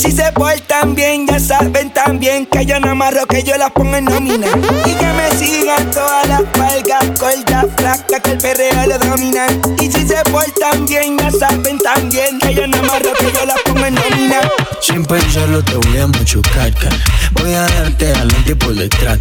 Si 0.00 0.12
se 0.12 0.32
portan 0.32 0.94
bien, 0.94 1.26
ya 1.26 1.38
saben 1.38 1.90
también 1.90 2.46
que 2.46 2.64
yo 2.64 2.80
no 2.80 2.92
amarro, 2.92 3.26
que 3.26 3.42
yo 3.42 3.58
las 3.58 3.70
pongo 3.72 3.96
en 3.96 4.06
nómina. 4.06 4.46
Y 4.86 4.94
que 4.94 5.06
me 5.12 5.30
sigan 5.36 5.90
todas 5.90 6.26
las 6.26 6.42
palgas 6.54 7.20
gordas, 7.20 7.66
flacas 7.76 8.20
que 8.22 8.30
el 8.30 8.38
perreo 8.38 8.86
lo 8.86 8.98
dominan. 8.98 9.60
Y 9.78 9.92
si 9.92 10.08
se 10.08 10.16
portan 10.30 10.86
bien, 10.86 11.18
ya 11.18 11.30
saben 11.30 11.78
también 11.80 12.38
que 12.38 12.54
yo 12.54 12.66
no 12.66 12.78
amarro, 12.78 13.12
que 13.18 13.30
yo 13.30 13.44
las 13.44 13.60
pongo 13.60 13.84
en 13.84 13.94
nómina. 13.94 14.40
Sin 14.80 15.04
pensarlo 15.04 15.62
te 15.62 15.74
voy 15.74 15.98
a 15.98 16.06
machucar, 16.06 16.72
Voy 17.32 17.52
a 17.52 17.60
darte 17.60 18.06
adelante 18.06 18.56
por 18.56 18.74
detrás. 18.74 19.18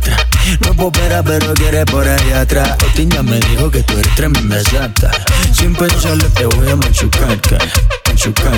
No 0.61 0.73
popera 0.75 1.21
pero 1.23 1.53
quiere 1.55 1.85
por 1.85 2.07
ahí 2.07 2.31
atrás. 2.31 2.77
Otiña 2.85 3.21
me 3.21 3.37
dijo 3.39 3.69
que 3.69 3.83
tú 3.83 3.97
eres 3.97 4.15
tremenda 4.15 4.57
exacta. 4.57 5.11
Sin 5.53 5.75
pensarlo 5.75 6.25
te 6.29 6.45
voy 6.45 6.69
a 6.69 6.75
machucar, 6.77 7.37
machucar, 8.19 8.51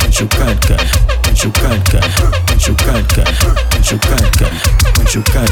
machucar, 0.00 0.56
machucar, 1.24 1.78
machucar, 2.48 3.04
machucar, 3.78 4.20
machucar. 4.98 5.46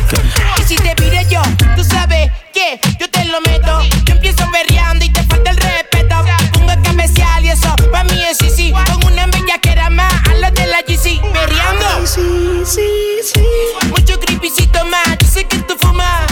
Y 0.59 0.63
si 0.65 0.75
te 0.75 0.97
pide 0.97 1.25
yo, 1.31 1.41
tú 1.77 1.85
sabes 1.85 2.33
que 2.53 2.81
yo 2.99 3.09
te 3.09 3.25
lo 3.27 3.41
meto. 3.43 3.81
Yo 4.05 4.15
empiezo 4.15 4.45
berreando 4.51 5.05
y 5.05 5.11
te 5.11 5.23
falta 5.23 5.53
el 5.53 5.57
respeto. 5.57 6.17
Pongo 6.53 6.73
el 6.73 6.85
especial 6.85 7.45
y 7.45 7.51
eso, 7.51 7.77
pa' 7.93 8.03
mí 8.03 8.21
es 8.29 8.39
sí, 8.39 8.51
sí. 8.51 8.73
Con 8.73 9.13
una 9.13 9.27
bella 9.29 9.59
que 9.63 9.71
era 9.71 9.89
más 9.89 10.13
a 10.29 10.35
la 10.35 10.51
de 10.51 10.67
la 10.67 10.83
GC. 10.83 11.21
Berreando. 11.33 12.07
Sí, 12.07 12.63
sí, 12.67 13.21
sí. 13.23 13.45
Mucho 13.89 14.19
creepycito 14.19 14.85
más, 14.87 15.17
yo 15.21 15.29
sé 15.29 15.45
que 15.45 15.59
tú 15.59 15.77
fumas. 15.81 16.27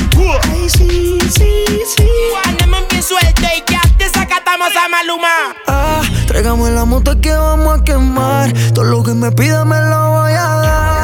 Ay, 0.51 0.69
sí, 0.69 1.19
sí, 1.33 1.65
sí. 1.97 2.09
Andamos 2.47 2.89
bien 2.89 3.03
suelto 3.03 3.43
y 3.43 3.71
ya 3.71 3.81
te 3.97 4.09
sacatamos 4.09 4.75
a 4.75 4.89
Maluma. 4.89 5.55
Tráigame 6.47 6.71
la 6.71 6.85
moto 6.85 7.21
que 7.21 7.33
vamos 7.33 7.81
a 7.81 7.83
quemar. 7.83 8.53
Todo 8.73 8.85
lo 8.85 9.03
que 9.03 9.15
me 9.15 9.33
pida 9.33 9.65
me 9.65 9.81
lo 9.81 10.11
voy 10.11 10.31
a 10.31 10.45
dar. 10.45 10.96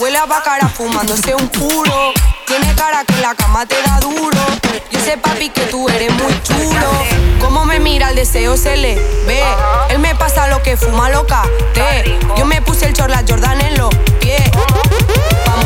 Huele 0.00 0.16
a 0.16 0.24
bacara 0.24 0.66
fumándose 0.66 1.34
un 1.34 1.46
puro. 1.48 2.14
Tiene 2.46 2.74
cara 2.74 3.04
que 3.04 3.20
la 3.20 3.34
cama 3.34 3.66
te 3.66 3.74
da 3.82 4.00
duro. 4.00 4.38
Yo 4.90 4.98
sé, 4.98 5.18
papi, 5.18 5.50
que 5.50 5.60
tú 5.66 5.90
eres 5.90 6.10
muy 6.14 6.42
chulo. 6.42 6.90
Cómo 7.38 7.66
me 7.66 7.80
mira 7.80 8.08
el 8.08 8.16
deseo 8.16 8.56
se 8.56 8.78
le 8.78 8.94
ve. 9.26 9.42
Él 9.90 9.98
me 9.98 10.14
pasa 10.14 10.48
lo 10.48 10.62
que 10.62 10.78
fuma 10.78 11.10
loca. 11.10 11.42
Te. 11.74 12.18
Yo 12.38 12.46
me 12.46 12.62
puse 12.62 12.86
el 12.86 12.94
chorla 12.94 13.22
Jordan 13.28 13.60
en 13.60 13.76
los 13.76 13.94
pies. 14.20 14.40
A 15.46 15.56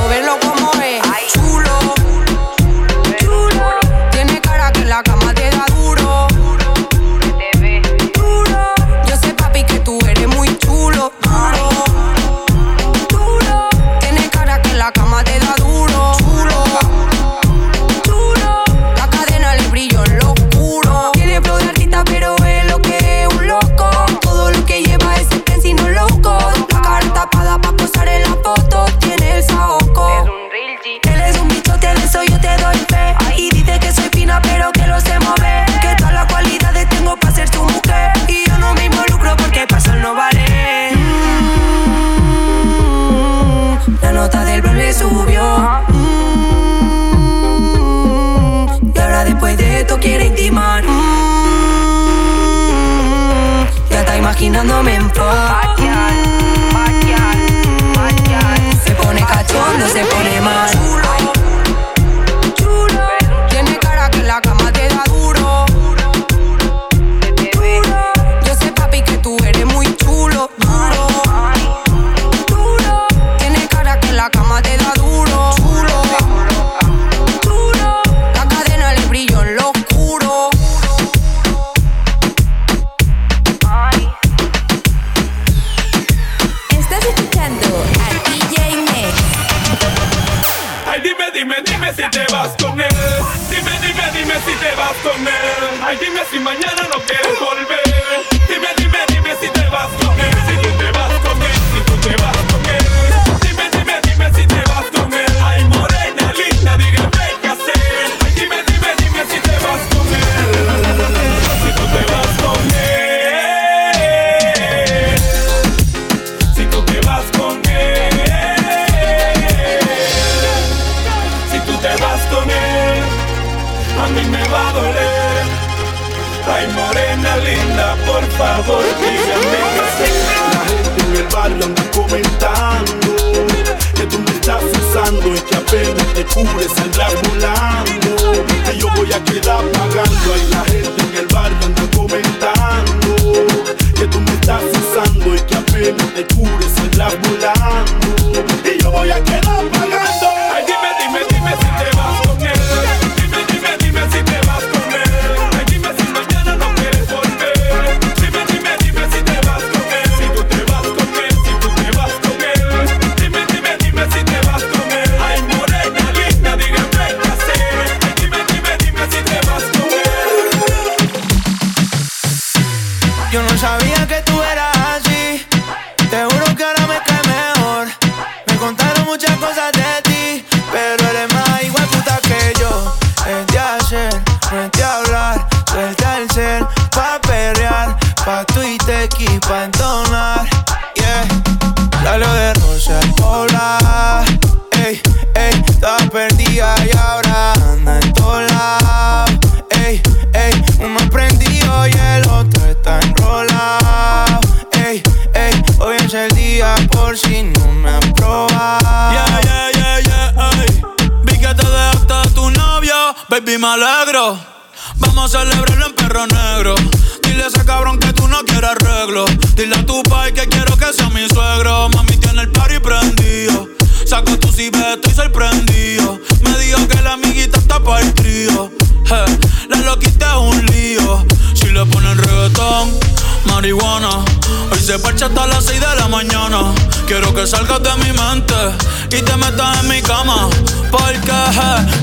coolest 136.34 136.83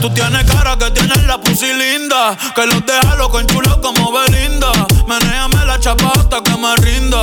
Tú 0.02 0.10
tienes 0.10 0.44
cara 0.52 0.76
que 0.78 0.90
tienes 0.90 1.24
la 1.28 1.38
pussy 1.38 1.72
linda. 1.74 2.36
Que 2.56 2.66
los 2.66 2.84
deja 2.88 3.16
loco 3.18 3.40
chulo 3.44 3.80
como 3.82 4.12
Belinda. 4.12 4.72
Menéame 5.08 5.64
la 5.64 5.80
chapa 5.80 6.12
hasta 6.16 6.42
que 6.42 6.58
me 6.58 6.76
rinda. 6.78 7.22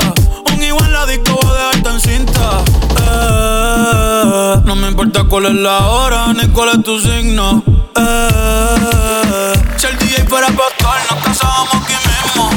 Un 0.52 0.62
igual 0.62 0.92
la 0.92 1.04
disco 1.06 1.40
va 1.44 1.50
a 1.50 1.54
dejarte 1.54 1.88
en 1.90 2.00
cinta. 2.00 2.62
Eh, 3.00 4.60
no 4.64 4.76
me 4.76 4.88
importa 4.88 5.24
cuál 5.24 5.46
es 5.46 5.54
la 5.54 5.88
hora 5.88 6.32
ni 6.32 6.46
cuál 6.50 6.68
es 6.68 6.84
tu 6.84 7.00
signo. 7.00 7.64
Eh, 7.96 9.52
si 9.76 9.86
el 9.86 9.98
DJ 9.98 10.24
fuera 10.28 10.46
pastor, 10.46 10.98
nos 11.10 11.24
casamos 11.24 11.74
aquí 11.74 11.94
mismo. 12.06 12.48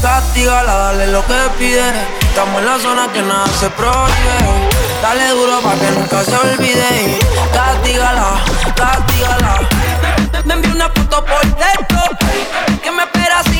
Castígala, 0.00 0.74
dale 0.74 1.08
lo 1.08 1.22
que 1.26 1.34
pide. 1.58 1.92
Estamos 2.22 2.60
en 2.60 2.66
la 2.66 2.78
zona 2.78 3.12
que 3.12 3.20
nada 3.20 3.46
se 3.48 3.68
prohíbe. 3.68 4.70
Dale 5.02 5.28
duro 5.28 5.60
para 5.60 5.78
que 5.78 5.90
nunca 5.90 6.24
se 6.24 6.36
olvide. 6.36 7.18
Castígala 7.52 8.42
dígala. 8.80 9.60
Me 10.44 10.54
envió 10.54 10.72
una 10.74 10.88
foto 10.88 11.24
por 11.24 11.42
dentro. 11.42 12.00
que 12.82 12.90
me 12.90 13.02
espera 13.02 13.40
así? 13.40 13.59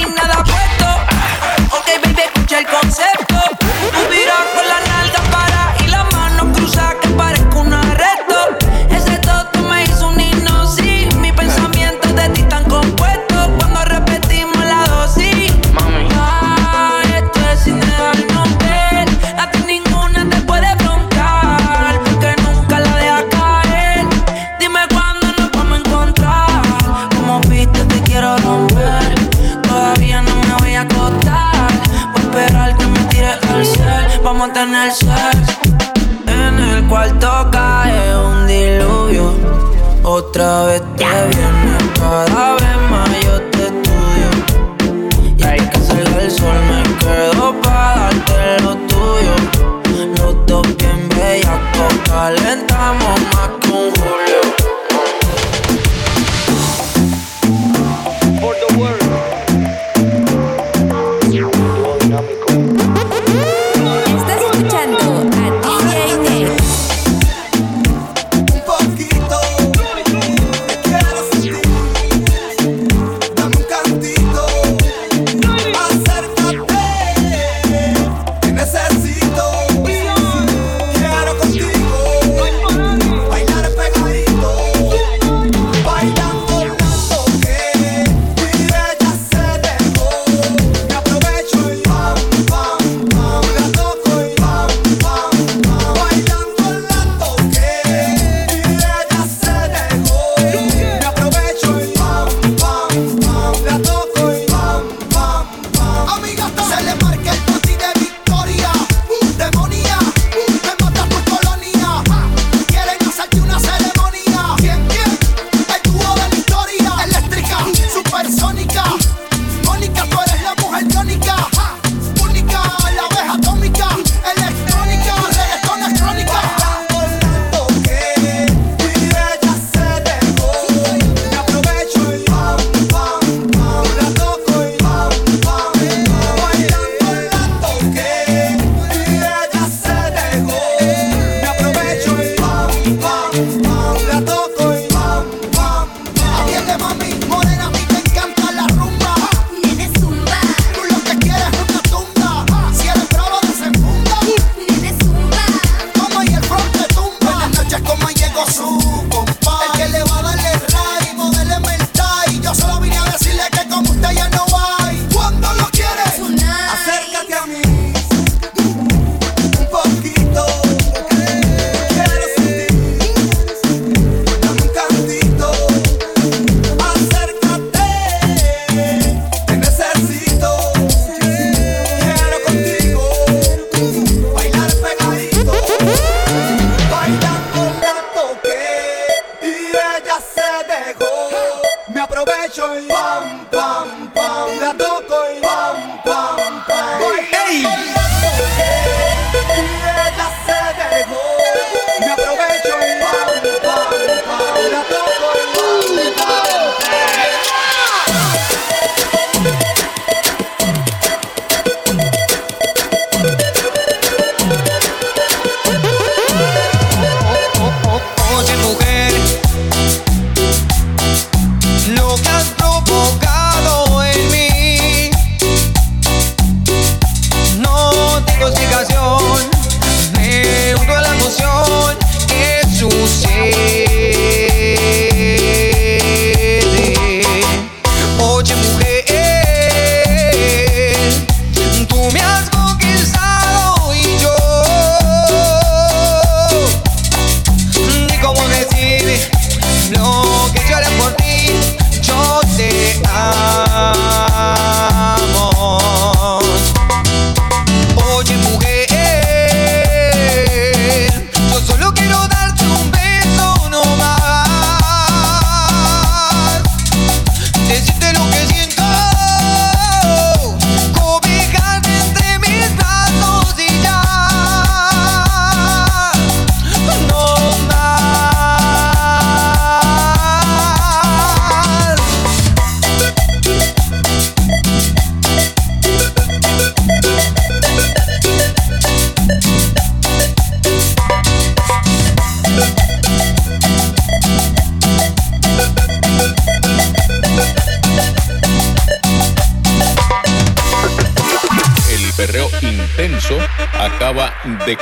otra 40.30 40.64
vez 40.66 40.82
te 40.96 41.04
vienes 41.04 41.98
para 41.98 42.49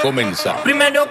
de 0.09 0.13
comenzar. 0.13 0.63
Primero 0.63 1.07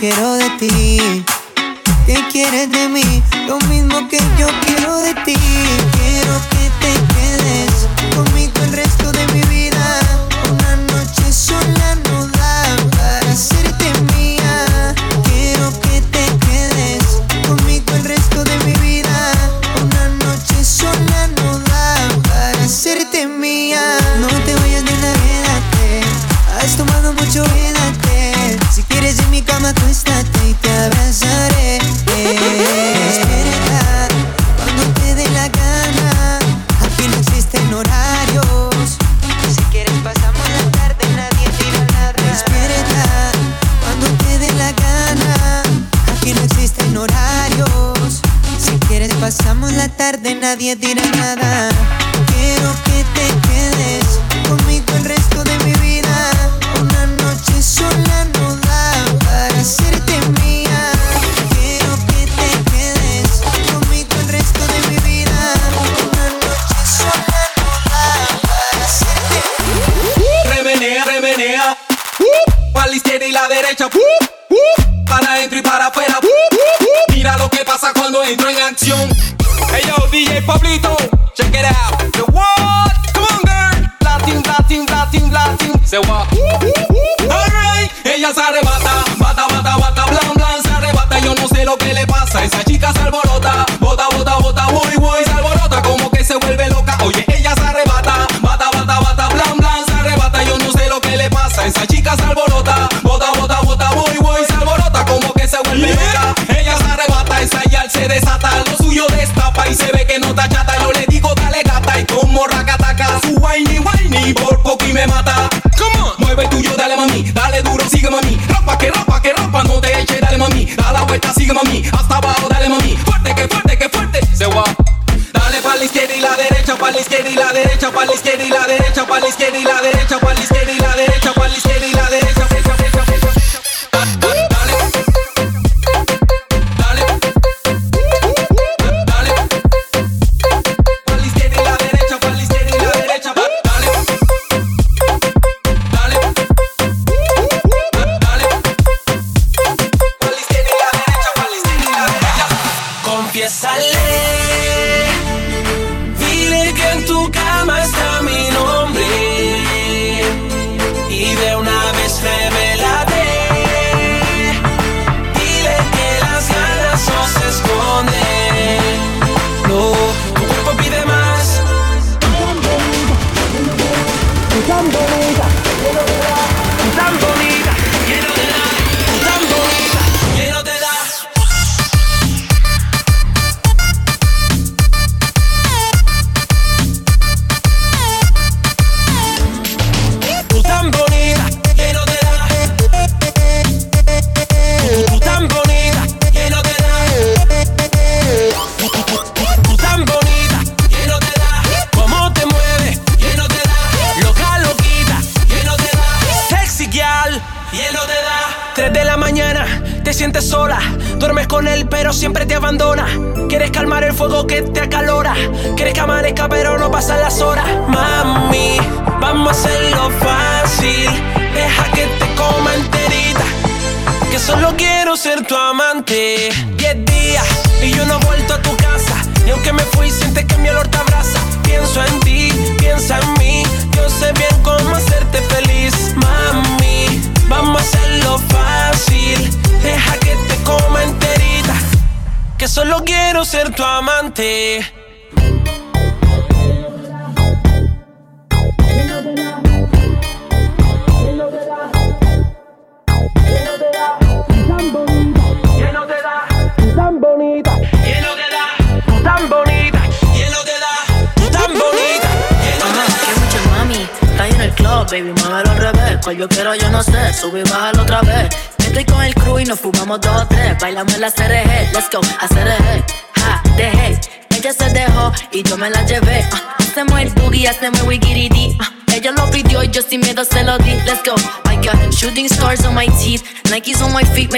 quiero 0.00 0.29
nadie 50.60 50.76
tira 50.76 51.09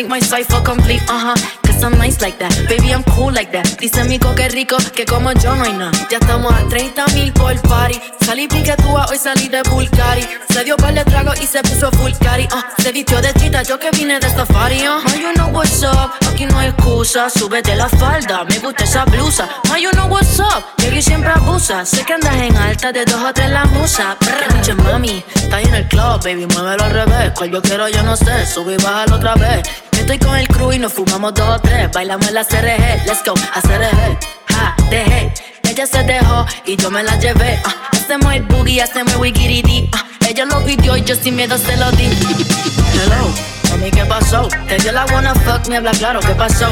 make 0.03 0.09
my 0.09 0.21
cipher 0.21 0.61
complete. 0.63 1.03
Uh 1.09 1.19
huh. 1.19 1.37
Cause 1.63 1.83
I'm 1.85 1.97
nice 1.99 2.21
like 2.21 2.39
that, 2.39 2.53
baby, 2.69 2.93
I'm 2.93 3.05
cool 3.15 3.33
like 3.33 3.53
that. 3.53 3.79
Dice 3.79 4.05
Mico 4.09 4.35
que 4.35 4.49
rico, 4.49 4.77
que 4.95 5.05
como 5.05 5.33
yo 5.33 5.55
no 5.55 5.65
hay 5.65 5.73
nada. 5.73 5.93
Ya 6.11 6.19
estamos 6.19 6.53
a 6.53 6.67
30 6.69 7.07
mil 7.15 7.33
por 7.33 7.61
party. 7.63 8.01
Salí 8.33 8.49
piquetúa, 8.49 9.05
hoy 9.11 9.19
salí 9.19 9.47
de 9.47 9.63
Bulgari. 9.65 10.27
Se 10.49 10.65
dio 10.65 10.75
par 10.79 10.95
de 10.95 11.05
trago 11.05 11.35
y 11.39 11.47
se 11.47 11.61
puso 11.61 11.91
full. 11.91 12.13
Uh, 12.13 12.83
se 12.83 12.91
vistió 12.91 13.21
de 13.21 13.31
chita, 13.35 13.63
yo 13.63 13.79
que 13.79 13.91
vine 13.91 14.19
de 14.19 14.31
safari. 14.31 14.89
Uh. 14.89 15.21
You 15.21 15.35
know 15.35 15.51
what's 15.51 15.83
up, 15.83 16.13
aquí 16.33 16.47
no 16.47 16.59
hay 16.59 16.69
excusa. 16.69 17.29
Súbete 17.29 17.77
la 17.77 17.91
falda, 17.91 18.45
me 18.45 18.59
gusta 18.59 18.85
esa 18.85 19.05
blusa. 19.05 19.47
Ma, 19.69 19.79
you 19.79 19.91
know 19.91 20.07
what's 20.07 20.39
up, 20.39 20.65
Llegué 20.79 21.03
siempre 21.03 21.31
abusa. 21.31 21.85
Sé 21.85 22.07
que 22.07 22.15
andas 22.15 22.35
en 22.37 22.57
alta 22.57 22.91
de 22.91 23.05
dos 23.05 23.23
o 23.23 23.35
tres 23.35 23.51
la 23.51 23.67
musa. 23.67 24.17
Brr, 24.19 24.77
mami, 24.77 25.23
está 25.35 25.57
ahí 25.57 25.67
en 25.67 25.75
el 25.75 25.89
club, 25.89 26.25
baby, 26.25 26.47
muévelo 26.47 26.85
al 26.85 26.91
revés. 26.91 27.33
Cual 27.37 27.51
yo 27.51 27.61
quiero, 27.61 27.87
yo 27.91 28.03
no 28.03 28.17
sé, 28.17 28.47
sube 28.47 28.77
y 28.81 28.83
bájalo 28.83 29.17
otra 29.17 29.35
vez. 29.35 29.61
Estoy 29.93 30.19
con 30.19 30.35
el 30.37 30.49
crew 30.49 30.73
y 30.73 30.79
nos 30.79 30.95
fumamos 30.95 31.35
dos 31.35 31.57
o 31.57 31.59
tres. 31.61 31.93
Bailamos 31.93 32.27
en 32.29 32.33
la 32.33 32.45
CRG, 32.47 33.05
let's 33.05 33.23
go, 33.27 33.35
a 33.35 33.61
CRG. 33.61 34.19
Ja, 34.49 34.75
dejé. 34.89 35.52
Ella 35.73 35.87
se 35.87 36.03
dejó 36.03 36.45
y 36.67 36.77
yo 36.77 36.91
me 36.91 37.03
la 37.03 37.19
llevé. 37.19 37.59
ah. 37.65 37.89
hacemos 37.93 38.35
el 38.35 38.43
boogie, 38.43 38.83
hacemos 38.83 39.15
el 39.15 39.21
wigiridi. 39.21 39.89
ah. 39.95 40.05
ella 40.29 40.45
lo 40.45 40.63
pidió 40.67 40.99
y 40.99 41.03
yo 41.03 41.15
sin 41.17 41.35
miedo 41.35 41.57
se 41.57 41.75
lo 41.79 41.91
di. 41.93 42.05
Hello, 42.05 43.33
mami, 43.71 43.91
¿qué 43.91 44.05
pasó? 44.05 44.49
Te 44.69 44.77
dio 44.77 44.93
la 44.93 45.07
wanna 45.07 45.35
fuck, 45.35 45.67
me 45.69 45.79
habla 45.79 45.93
claro, 45.93 46.21
¿qué 46.21 46.35
pasó? 46.35 46.69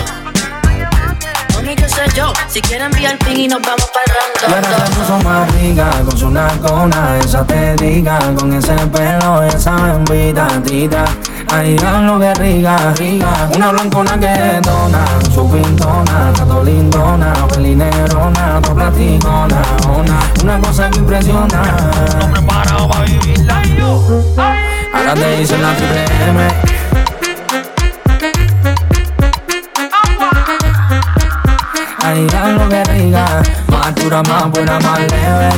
Mami, 1.61 1.77
qué 1.77 1.89
sé 1.91 2.03
yo, 2.17 2.33
si 2.49 2.63
quieren 2.63 2.91
enviar 2.91 3.19
ping 3.19 3.37
y 3.37 3.49
nos 3.49 3.61
vamos 3.61 3.87
para 3.93 4.51
Y 4.51 4.67
ahora 4.67 4.87
se 4.87 4.93
puso 4.95 5.19
más 5.19 5.55
rica 5.57 5.91
con 6.07 6.17
su 6.17 6.31
nacona, 6.31 7.19
esa 7.19 7.45
te 7.45 7.77
diga, 7.77 8.19
con 8.39 8.55
ese 8.55 8.75
pelo, 8.87 9.43
esa 9.43 9.75
bembita 9.75 10.49
tita. 10.65 11.05
Ay, 11.49 11.77
lo 11.79 12.19
que 12.19 12.33
rica, 12.35 12.95
rica, 12.97 13.51
una 13.55 13.73
blancona 13.73 14.19
que 14.19 14.61
dona, 14.63 15.05
su 15.35 15.51
pintona, 15.51 16.33
tato 16.35 16.65
lindona, 16.65 17.35
pelinerona, 17.49 18.61
tu 18.63 18.75
platicona, 18.75 19.63
una, 19.99 20.19
una 20.43 20.61
cosa 20.61 20.89
que 20.89 20.99
impresiona. 20.99 21.63
No 22.21 22.31
preparado 22.31 22.89
para 22.89 23.05
vivirla 23.05 23.63
yo. 23.77 24.03
Ahora 24.95 25.15
te 25.15 25.37
dicen 25.37 25.61
la 25.61 25.77
triple 25.77 26.05
M. 26.05 26.49
Ay, 32.13 32.27
lo 32.59 32.69
que 32.69 32.83
rica, 32.83 33.25
más 33.69 33.95
dura, 33.95 34.21
más 34.25 34.51
buena, 34.51 34.81
más 34.81 34.99
leve. 34.99 35.51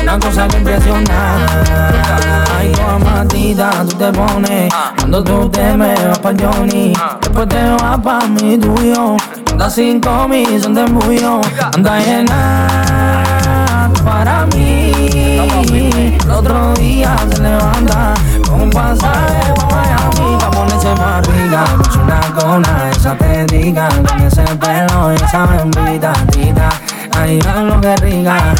Una 0.00 0.18
cosa 0.20 0.46
que 0.46 0.58
impresiona. 0.58 1.36
Ay, 2.56 2.72
yo 2.76 2.88
amatita, 2.88 3.70
tú 3.84 3.96
te 3.96 4.12
pones. 4.12 4.72
Cuando 4.96 5.24
tú 5.24 5.48
te 5.48 5.76
me 5.76 5.94
vas 6.06 6.18
pa' 6.20 6.32
Johnny 6.40 6.92
Después 7.20 7.48
te 7.48 7.68
vas 7.68 7.98
pa' 8.00 8.26
mi 8.28 8.56
tuyo 8.56 9.16
Anda 9.50 9.68
cinco 9.68 10.28
mil, 10.28 10.62
son 10.62 10.74
de 10.74 10.82
embullo. 10.82 11.40
Anda 11.74 11.98
llena 11.98 12.83
para 14.04 14.46
mí. 14.46 14.92
El 16.24 16.30
otro 16.30 16.74
día 16.74 17.16
se 17.30 17.42
levanta 17.42 18.14
Con 18.46 18.62
un 18.62 18.70
pasaje 18.70 19.52
pa' 19.54 19.66
Miami. 19.66 20.38
Pa' 20.38 20.50
ponerse 20.50 20.94
más 20.94 21.26
rica 21.26 21.64
Con 21.76 21.92
su 21.92 22.04
nacona, 22.04 22.90
esa 22.90 23.16
te 23.16 23.44
diga. 23.46 23.88
Con 23.88 24.20
ese 24.22 24.44
pelo, 24.56 25.10
esa 25.10 25.46
bembita 25.46 26.12
tita. 26.30 26.68
Ay, 27.16 27.40
lo 27.40 27.80
que 27.80 27.96
rica 27.96 28.54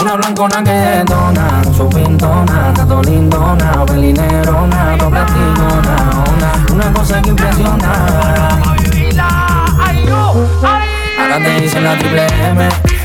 Una 0.00 0.14
blancona 0.14 0.64
que 0.64 0.72
detona 0.72 1.62
Su 1.76 1.88
pintona, 1.88 2.72
tato 2.74 3.02
lindona. 3.02 3.84
Pelinerona, 3.86 4.96
tu 4.98 5.10
platinona 5.10 5.96
Una, 6.36 6.74
una 6.74 6.92
cosa 6.92 7.22
que 7.22 7.30
impresiona. 7.30 8.58
Ahora 11.20 11.44
te 11.44 11.60
dicen 11.60 11.84
la 11.84 11.98
triple 11.98 12.26
M 12.50 12.99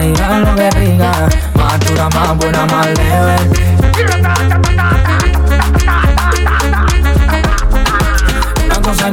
Ay, 0.00 0.14
lo 0.16 0.54
que 0.54 0.70
rica 0.70 1.28
Más 1.56 1.78
dura, 1.80 2.08
más 2.08 2.38
buena, 2.38 2.64
más 2.64 2.86
leve 2.86 3.36
Una 8.64 8.80
cosa 8.80 9.10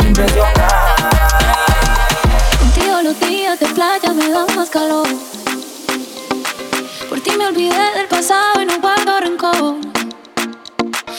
Contigo 2.60 3.02
los 3.04 3.20
días 3.20 3.60
de 3.60 3.66
playa 3.66 4.14
me 4.14 4.30
dan 4.30 4.46
más 4.56 4.70
calor. 4.70 5.10
Por 7.10 7.20
ti 7.20 7.32
me 7.38 7.48
olvidé 7.48 7.92
del 7.96 8.08
pasado 8.08 8.62
y 8.62 8.66
no 8.66 8.80
guardo 8.80 9.20
rencor. 9.20 9.76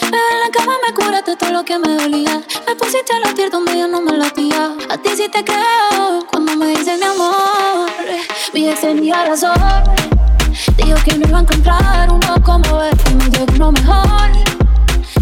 En 0.01 0.41
la 0.45 0.51
cama 0.51 0.73
me 0.87 0.95
curaste 0.95 1.37
todo 1.37 1.51
lo 1.51 1.65
que 1.67 1.79
me 1.79 1.95
dolía. 1.95 2.43
Me 2.67 2.75
pusiste 2.75 3.15
a 3.15 3.21
latir 3.21 3.51
donde 3.51 3.79
yo 3.79 3.87
no 3.87 4.01
me 4.01 4.17
latía. 4.17 4.73
A 4.89 4.97
ti 4.97 5.11
sí 5.15 5.29
te 5.29 5.45
creo 5.45 6.25
cuando 6.31 6.57
me 6.57 6.69
dices 6.69 6.99
mi 6.99 7.05
amor. 7.05 7.48
Ex 8.71 8.83
tenía 8.83 9.25
razón. 9.25 9.57
Dijo 10.77 10.99
que 11.03 11.17
no 11.17 11.27
iba 11.27 11.39
a 11.39 11.41
encontrar 11.41 12.13
uno 12.13 12.35
como 12.45 12.83
él. 12.83 12.97
Y 13.11 13.15
me 13.15 13.31
dio 13.31 13.47
uno 13.55 13.73
mejor. 13.73 14.31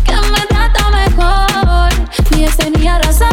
Que 0.04 0.14
me 0.14 0.40
trata 0.48 0.90
mejor. 0.90 1.92
Mi 2.30 2.44
ex 2.44 2.56
tenía 2.56 2.98
razón. 2.98 3.28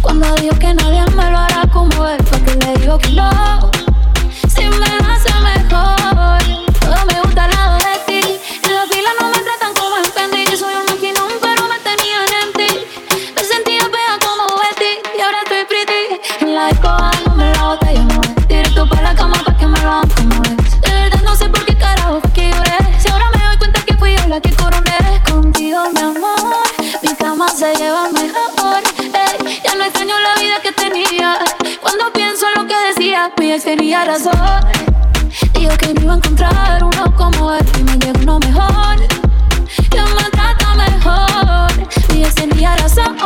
Cuando 0.00 0.34
dijo 0.36 0.58
que 0.58 0.74
nadie 0.74 1.04
me 1.14 1.30
lo 1.30 1.38
hará 1.38 1.62
como 1.72 2.06
él, 2.06 2.18
porque 2.28 2.54
le 2.56 2.80
digo 2.80 2.98
que 2.98 3.10
no. 3.10 3.70
Si 4.48 4.62
me 4.62 4.76
lo 4.76 5.12
hace 5.12 5.32
mejor, 5.42 5.57
ex 33.36 33.64
tenía 33.64 34.04
razón. 34.04 34.32
Dijo 35.54 35.76
que 35.76 35.94
no 35.94 36.02
iba 36.02 36.12
a 36.12 36.16
encontrar 36.16 36.84
uno 36.84 37.16
como 37.16 37.52
él 37.54 37.66
y 37.78 37.82
me 37.84 37.92
llegó 37.98 38.20
uno 38.22 38.38
mejor. 38.40 38.96
Que 39.90 40.00
me 40.00 40.30
trata 40.30 40.74
mejor. 40.74 41.88
Mi 42.14 42.22
tenía 42.22 42.76
razón. 42.76 43.16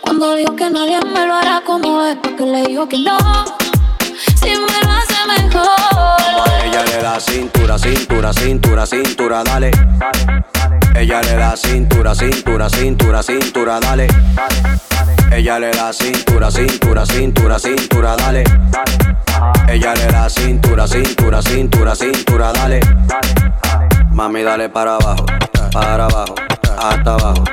Cuando 0.00 0.34
dijo 0.34 0.56
que 0.56 0.70
nadie 0.70 0.98
me 1.00 1.26
lo 1.26 1.34
hará 1.34 1.62
como 1.64 2.02
él, 2.04 2.18
porque 2.22 2.44
le 2.44 2.66
dijo 2.66 2.88
que 2.88 2.98
no. 2.98 3.18
Si 4.40 4.50
me 4.50 4.56
lo 4.56 4.92
hace 4.92 5.42
mejor. 5.42 5.66
Ella 6.64 6.84
le 6.84 7.02
da 7.02 7.20
cintura, 7.20 7.78
cintura, 7.78 8.32
cintura, 8.32 8.86
cintura, 8.86 9.44
dale. 9.44 9.70
Ella 10.98 11.20
le 11.20 11.36
da 11.36 11.54
cintura, 11.56 12.14
cintura, 12.14 12.68
cintura, 12.70 13.22
cintura, 13.22 13.78
dale. 13.80 14.06
Ella 15.30 15.58
le 15.58 15.70
da 15.70 15.92
cintura, 15.92 16.50
cintura, 16.50 17.04
cintura, 17.04 17.58
cintura, 17.58 18.16
dale. 18.16 18.44
Ella 19.68 19.94
le 19.94 20.06
da 20.06 20.28
cintura, 20.30 20.86
cintura, 20.88 21.42
cintura, 21.42 21.94
cintura, 21.94 22.52
dale. 22.52 22.80
Mami, 24.10 24.42
dale 24.42 24.70
para 24.70 24.96
abajo, 24.96 25.26
para 25.70 26.06
abajo, 26.06 26.34
hasta 26.78 27.14
abajo. 27.14 27.44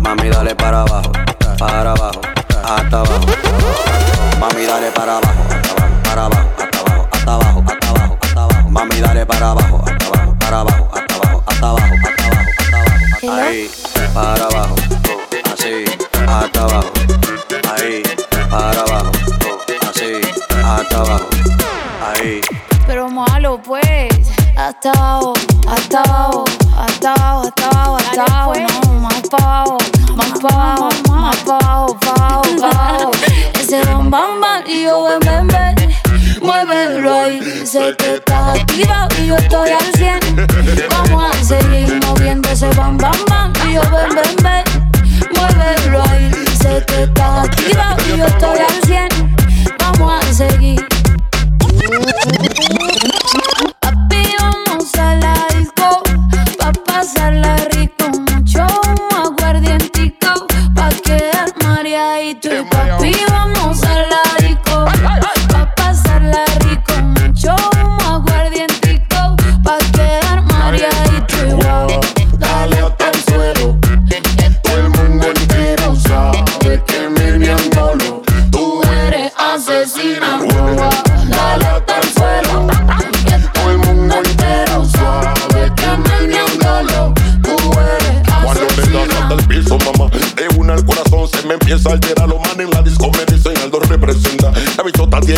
Mami, 0.00 0.28
dale 0.28 0.54
para 0.54 0.82
abajo, 0.82 1.10
para 1.58 1.90
abajo, 1.90 2.20
hasta 2.64 3.00
abajo. 3.00 3.26
Mami, 4.38 4.66
dale 4.66 4.90
para 4.92 5.16
abajo, 5.16 5.42
para 6.04 6.24
abajo, 6.26 6.48
hasta 6.58 6.80
abajo, 6.80 7.08
hasta 7.10 7.32
abajo, 7.34 7.64
hasta 7.66 7.90
abajo, 7.90 8.16
hasta 8.22 8.42
abajo. 8.42 8.70
Mami, 8.70 9.00
dale 9.00 9.26
para 9.26 9.50
abajo, 9.50 9.84
hasta 9.84 10.06
abajo, 10.06 10.36
para 10.38 10.60
abajo, 10.60 11.05
Ahí, 13.46 13.70
para 14.12 14.44
abajo, 14.46 14.74
así, 15.52 15.84
hasta 16.26 16.62
abajo. 16.62 16.90
Ahí, 17.76 18.02
para 18.50 18.80
abajo, 18.80 19.12
así, 19.88 20.20
hasta 20.64 20.96
abajo. 20.96 21.28
Ahí. 22.02 22.40
Pero 22.88 23.08
malo 23.08 23.62
pues, 23.62 24.08
hasta 24.56 24.90
abajo, 24.90 25.34
hasta 25.68 26.02
abajo, 26.02 26.44
hasta 26.76 27.12
abajo, 27.12 27.42
hasta 27.46 27.66
abajo, 27.68 27.96
hasta 27.96 28.24
abajo, 28.24 28.52
no, 28.56 29.00
más 29.00 29.28
para 29.30 29.60
abajo, 29.60 29.78
más 30.16 30.40
para 30.40 30.72
abajo, 30.72 30.88
más 31.08 31.36
para 31.36 31.66
abajo, 31.68 31.95
sé 37.66 37.96
que 37.96 38.14
estás 38.14 38.60
activa 38.60 39.08
y 39.18 39.26
yo 39.26 39.36
estoy 39.36 39.70
al 39.70 39.92
100. 39.94 40.20
Vamos 40.90 41.24
a 41.24 41.44
seguir 41.44 42.00
moviendo 42.06 42.48
ese 42.48 42.68
bam 42.70 42.96
bam 42.96 43.16
bam 43.28 43.52
y 43.68 43.74
yo 43.74 43.80
ven 43.90 44.14
ven 44.14 44.36
ven, 44.42 44.64
muévelo 45.34 46.02
ahí, 46.02 46.30
sé 46.62 46.84
que 46.86 47.02
estás 47.02 47.48
activa 47.48 47.96
y 48.06 48.18
yo 48.18 48.26
estoy 48.26 48.58
al 48.58 48.82
100. 48.86 49.08
Vamos 49.80 50.12
a 50.12 50.32
seguir. 50.32 50.86
Papi, 53.80 54.22
vamos 54.40 54.94
a 54.94 55.14
la 55.16 55.34
disco 55.58 56.02
Pa' 56.58 56.72
pasarla 56.72 57.56
rico 57.72 58.06
Mucho 58.32 58.66
aguardientico 59.24 60.46
Pa' 60.74 60.90
quedar 61.02 61.52
mareadito 61.64 62.48
Y 62.48 62.75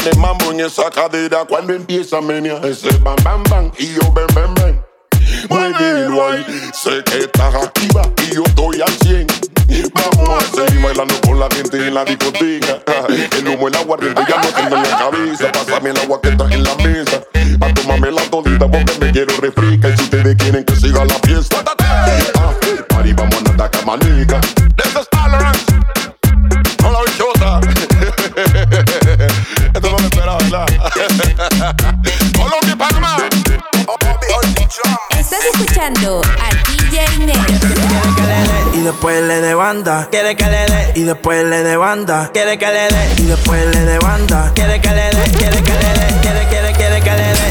tiene 0.03 0.19
mambo 0.19 0.53
en 0.53 0.61
esa 0.61 0.91
cadera. 0.91 1.45
Cuando 1.45 1.73
empieza 1.73 2.19
a 2.19 2.21
menear 2.21 2.65
ese 2.67 2.91
bam 2.99 3.17
bam 3.23 3.43
bam 3.45 3.73
Y 3.79 3.95
yo 3.95 4.13
ven 4.13 4.27
ven 4.35 4.55
ven 4.55 4.81
Muévelo 5.51 6.29
ahí 6.29 6.45
Sé 6.73 7.03
que 7.05 7.19
estás 7.19 7.55
activa 7.55 8.03
y 8.29 8.35
yo 8.35 8.43
estoy 8.45 8.81
al 8.81 8.93
100 8.93 9.27
Vamos 9.95 10.45
a 10.45 10.57
seguir 10.57 10.83
bailando 10.83 11.15
con 11.21 11.39
la 11.39 11.49
gente 11.51 11.77
en 11.77 11.93
la 11.93 12.03
discoteca. 12.03 12.81
El 13.37 13.49
humo, 13.49 13.69
el 13.69 13.77
aguardiente 13.77 14.23
ya 14.27 14.41
no 14.41 14.49
tengo 14.49 14.77
en 14.77 14.83
la 14.83 14.97
cabeza. 14.97 15.53
Pásame 15.53 15.91
el 15.91 15.99
agua 15.99 16.21
que 16.23 16.31
está 16.31 16.45
en 16.51 16.63
la 16.63 16.75
mesa. 16.77 17.23
Pa' 17.61 17.75
tomarme 17.75 18.11
la 18.11 18.23
todita 18.23 18.67
porque 18.71 18.93
me 18.99 19.13
quiero 19.13 19.35
refrescar. 19.39 19.91
Y 19.93 19.97
si 19.99 20.03
ustedes 20.05 20.37
quieren 20.37 20.65
que 20.65 20.75
siga 20.75 21.05
la 21.05 21.15
fiesta 21.17 21.63
Ah, 21.81 22.55
Party, 22.89 23.13
vamos 23.13 23.35
a 23.35 23.51
andar 23.51 23.71
camanica 23.71 24.41
escuchando 35.89 36.21
a 36.39 36.51
DJ. 36.71 37.05
Y 38.75 38.81
después 38.83 39.23
le 39.23 39.41
de 39.41 39.55
quiere 40.11 40.37
que 40.37 40.45
le 40.45 40.67
dé. 40.67 40.93
Y 40.95 41.03
después 41.05 41.45
le 41.45 41.63
de 41.63 41.77
quiere 42.33 42.59
que 42.59 42.67
le 42.67 42.89
dé. 42.89 43.15
Y 43.17 43.23
después 43.27 43.67
le 43.75 43.85
de 43.85 43.99
banda, 43.99 44.53
quiere 44.55 44.81
que 44.81 44.89
le 44.89 45.11
dé, 45.11 45.31
quiere 45.37 45.63
que 45.63 45.73
le 45.73 45.93
dé, 45.95 46.21
quiere, 46.21 46.47
quiere, 46.49 46.73
quiere 46.73 47.01
que 47.01 47.11
le 47.11 47.17
dé. 47.17 47.49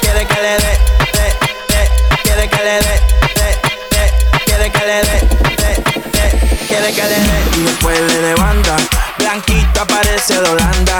Quiere 0.00 0.26
que 0.26 0.42
le 0.42 0.56
dé, 0.56 0.78
quiere 2.22 2.48
que 2.48 2.62
le 2.64 2.78
dé, 2.80 3.00
quiere 4.44 4.70
que 4.70 4.78
le 4.80 5.00
dé, 5.00 5.20
quiere 6.68 6.92
que 6.92 7.02
le 7.02 7.08
dé. 7.08 7.56
Y 7.56 7.62
después 7.62 8.00
le 8.00 8.18
de 8.20 8.34
banda, 8.34 8.76
blanquita 9.18 9.86
parece 9.86 10.34
de 10.34 10.48
Holanda. 10.48 10.98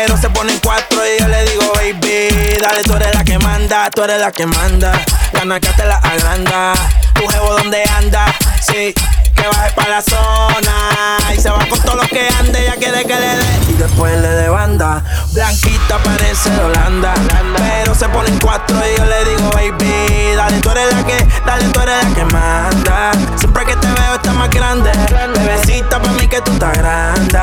Pero 0.00 0.16
se 0.16 0.30
ponen 0.30 0.56
cuatro 0.62 1.00
y 1.04 1.20
yo 1.20 1.26
le 1.26 1.44
digo, 1.50 1.72
baby, 1.74 2.28
dale, 2.62 2.84
tú 2.84 2.94
eres 2.94 3.12
la 3.16 3.24
que 3.24 3.36
manda, 3.36 3.90
tú 3.90 4.04
eres 4.04 4.20
la 4.20 4.30
que 4.30 4.46
manda. 4.46 4.92
La 5.32 5.44
naca 5.44 5.72
te 5.72 5.84
la 5.84 5.96
agranda, 5.96 6.72
tu 7.14 7.26
jevo 7.26 7.52
donde 7.54 7.82
anda, 7.96 8.26
sí. 8.60 8.94
Que 9.34 9.48
baje 9.48 9.72
para 9.74 9.90
la 9.90 10.02
zona 10.02 11.18
y 11.36 11.40
se 11.40 11.50
va 11.50 11.66
con 11.68 11.80
todo 11.80 11.96
lo 11.96 12.02
que 12.02 12.28
ande, 12.38 12.64
ya 12.64 12.76
quiere 12.76 13.04
que 13.04 13.14
le 13.14 13.26
dé. 13.26 13.44
Y 13.70 13.72
después 13.72 14.20
le 14.20 14.28
de 14.28 14.48
banda, 14.48 14.97
blanquita 15.32 15.98
parece 15.98 16.50
de 16.50 16.60
Holanda. 16.60 17.14
Pero 17.56 17.94
se 17.94 18.08
ponen 18.08 18.38
cuatro 18.38 18.76
y 18.76 18.98
yo 18.98 19.04
le 19.04 19.24
digo, 19.24 19.50
baby, 19.50 20.34
dale, 20.36 20.60
tú 20.60 20.70
eres 20.70 20.94
la 20.94 21.04
que, 21.04 21.26
dale, 21.46 21.64
tú 21.66 21.80
eres 21.80 22.04
la 22.04 22.14
que 22.14 22.24
manda. 22.26 23.10
Siempre 23.36 23.64
que 23.64 23.76
te 23.76 23.86
veo 23.86 24.14
estás 24.14 24.34
más 24.34 24.50
grande. 24.50 24.90
Bebecita 25.38 26.00
para 26.00 26.12
mí 26.12 26.26
que 26.26 26.40
tú 26.40 26.52
estás 26.52 26.76
grande. 26.78 27.38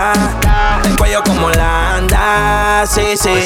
El 0.83 0.95
cuello 0.97 1.23
como 1.23 1.47
Holanda, 1.47 2.83
sí, 2.87 3.17
sí. 3.17 3.45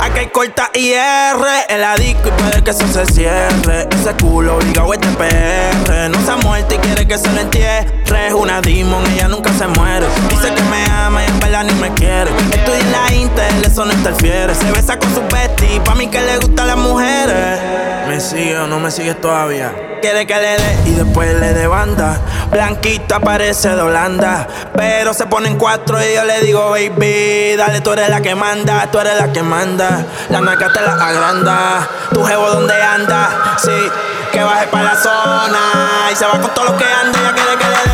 Aquí 0.00 0.18
hay 0.18 0.26
corta 0.28 0.70
y 0.74 0.92
R, 0.92 1.44
el 1.68 2.00
disco 2.00 2.28
y 2.28 2.42
puede 2.42 2.62
que 2.62 2.70
eso 2.70 2.86
se 2.88 3.06
cierre. 3.06 3.88
Ese 3.90 4.14
culo 4.20 4.56
obligado 4.56 4.92
este 4.92 5.08
PR. 5.08 6.10
No 6.10 6.20
se 6.24 6.30
ha 6.30 6.36
muerto 6.36 6.74
y 6.74 6.78
quiere 6.78 7.06
que 7.06 7.16
se 7.18 7.32
lo 7.32 7.40
entierre. 7.40 8.34
Una 8.34 8.60
demon, 8.60 9.04
ella 9.12 9.28
nunca 9.28 9.52
se 9.52 9.66
muere. 9.66 10.06
Dice 10.28 10.52
que 10.54 10.62
me 10.64 10.84
ama 10.90 11.22
y 11.24 11.26
en 11.26 11.40
verdad 11.40 11.64
ni 11.64 11.72
me 11.74 11.92
quiere. 11.94 12.30
Estoy 12.52 12.80
en 12.80 12.92
la 12.92 13.14
Intel, 13.14 13.64
eso 13.74 13.84
no 13.84 13.92
interfiere. 13.92 14.54
Se 14.54 14.70
besa 14.70 14.96
con 14.96 15.12
su 15.12 15.20
bestie, 15.22 15.80
pa' 15.80 15.96
mí 15.96 16.06
que 16.06 16.20
le 16.20 16.36
gustan 16.36 16.68
las 16.68 16.76
mujeres. 16.76 17.58
¿Me 18.06 18.20
sigue 18.20 18.56
o 18.56 18.68
no 18.68 18.78
me 18.78 18.88
sigues 18.88 19.20
todavía? 19.20 19.72
Quiere 20.00 20.28
que 20.28 20.34
le 20.34 20.56
dé 20.58 20.78
y 20.86 20.90
después 20.92 21.34
le 21.34 21.54
dé 21.54 21.66
banda. 21.66 22.20
Blanquita 22.52 23.18
parece 23.18 23.70
de 23.70 23.82
Holanda, 23.82 24.46
pero 24.76 25.12
se 25.12 25.26
ponen 25.26 25.58
cuatro 25.58 25.98
y 26.00 26.14
yo 26.14 26.22
le 26.22 26.40
digo, 26.42 26.70
baby, 26.70 27.56
dale, 27.56 27.80
tú 27.80 27.90
eres 27.94 28.10
la 28.10 28.20
que 28.20 28.36
manda, 28.36 28.88
tú 28.92 29.00
eres 29.00 29.18
la 29.18 29.32
que 29.32 29.42
manda. 29.42 30.06
La 30.28 30.40
naca 30.40 30.72
te 30.72 30.80
la 30.80 30.92
agranda, 30.92 31.88
tu 32.12 32.22
jevo 32.22 32.50
donde 32.50 32.80
anda, 32.80 33.56
sí, 33.58 33.90
que 34.30 34.40
baje 34.40 34.68
para 34.68 34.84
la 34.84 34.96
zona 34.96 36.10
y 36.12 36.14
se 36.14 36.24
va 36.24 36.40
con 36.40 36.54
todo 36.54 36.66
lo 36.66 36.76
que 36.76 36.84
anda. 36.84 37.18
Ella 37.18 37.32
quiere 37.32 37.58
que 37.58 37.64
le 37.64 37.92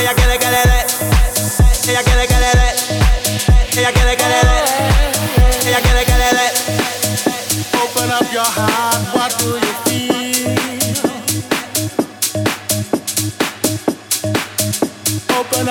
dé, 0.00 0.02
ella 0.04 0.14
quiere 0.14 0.38
que 0.38 0.46
le 0.46 0.70
dé. 0.70 0.73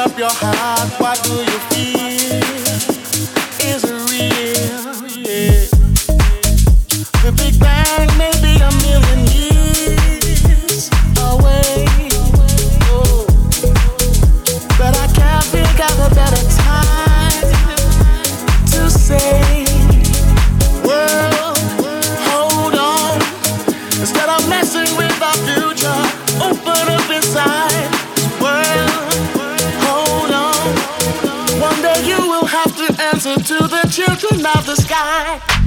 up 0.03 0.17
your 0.17 0.27
heart, 0.29 0.99
what 0.99 1.23
do 1.23 1.35
you 1.35 1.59
feel? 1.69 2.12
children 33.93 34.43
of 34.43 34.65
the 34.65 34.75
sky. 34.75 35.62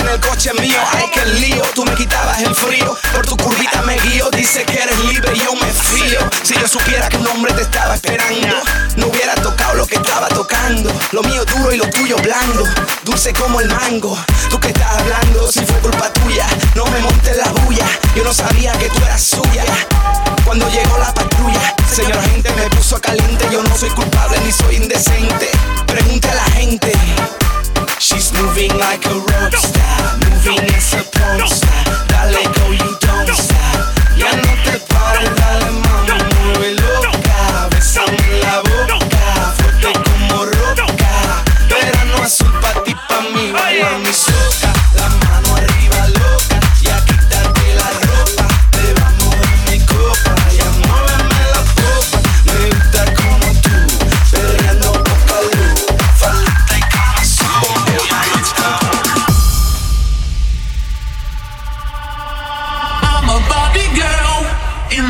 en 0.00 0.08
el 0.08 0.20
coche 0.20 0.50
mío, 0.54 0.78
ay 0.92 1.08
que 1.12 1.24
lío, 1.40 1.62
tú 1.74 1.84
me 1.84 1.94
quitabas 1.94 2.40
el 2.42 2.54
frío, 2.54 2.96
por 3.14 3.26
tu 3.26 3.36
curvita 3.36 3.82
me 3.82 3.96
guío, 4.00 4.28
dice 4.30 4.64
que 4.64 4.74
eres 4.74 4.98
libre 5.04 5.32
y 5.34 5.40
yo 5.40 5.54
me 5.54 5.72
frío. 5.72 6.18
Si 6.42 6.54
yo 6.54 6.66
supiera 6.66 7.08
que 7.08 7.16
un 7.16 7.26
hombre 7.28 7.52
te 7.52 7.62
estaba 7.62 7.94
esperando, 7.94 8.56
no 8.96 9.06
hubiera 9.06 9.34
tocado 9.36 9.74
lo 9.74 9.86
que 9.86 9.96
estaba 9.96 10.28
tocando, 10.28 10.92
lo 11.12 11.22
mío 11.22 11.44
duro 11.44 11.72
y 11.72 11.76
lo 11.76 11.88
tuyo 11.90 12.16
blando, 12.16 12.64
dulce 13.04 13.32
como 13.34 13.60
el 13.60 13.68
mango. 13.68 14.18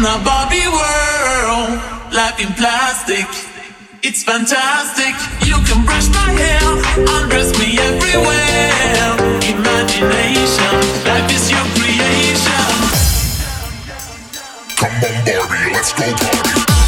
a 0.05 0.23
Barbie 0.23 0.69
world, 0.69 1.81
life 2.13 2.39
in 2.39 2.53
plastic. 2.55 3.27
It's 4.03 4.23
fantastic. 4.23 5.15
You 5.47 5.57
can 5.65 5.85
brush 5.85 6.09
my 6.09 6.31
hair, 6.37 6.67
undress 7.17 7.57
me 7.59 7.79
everywhere. 7.79 9.17
Imagination, 9.49 10.75
life 11.09 11.31
is 11.33 11.51
your 11.51 11.67
creation. 11.77 12.75
Come 14.77 14.93
on, 14.93 15.25
Barbie, 15.25 15.73
let's 15.73 15.93
go 15.93 16.05
party. 16.13 16.84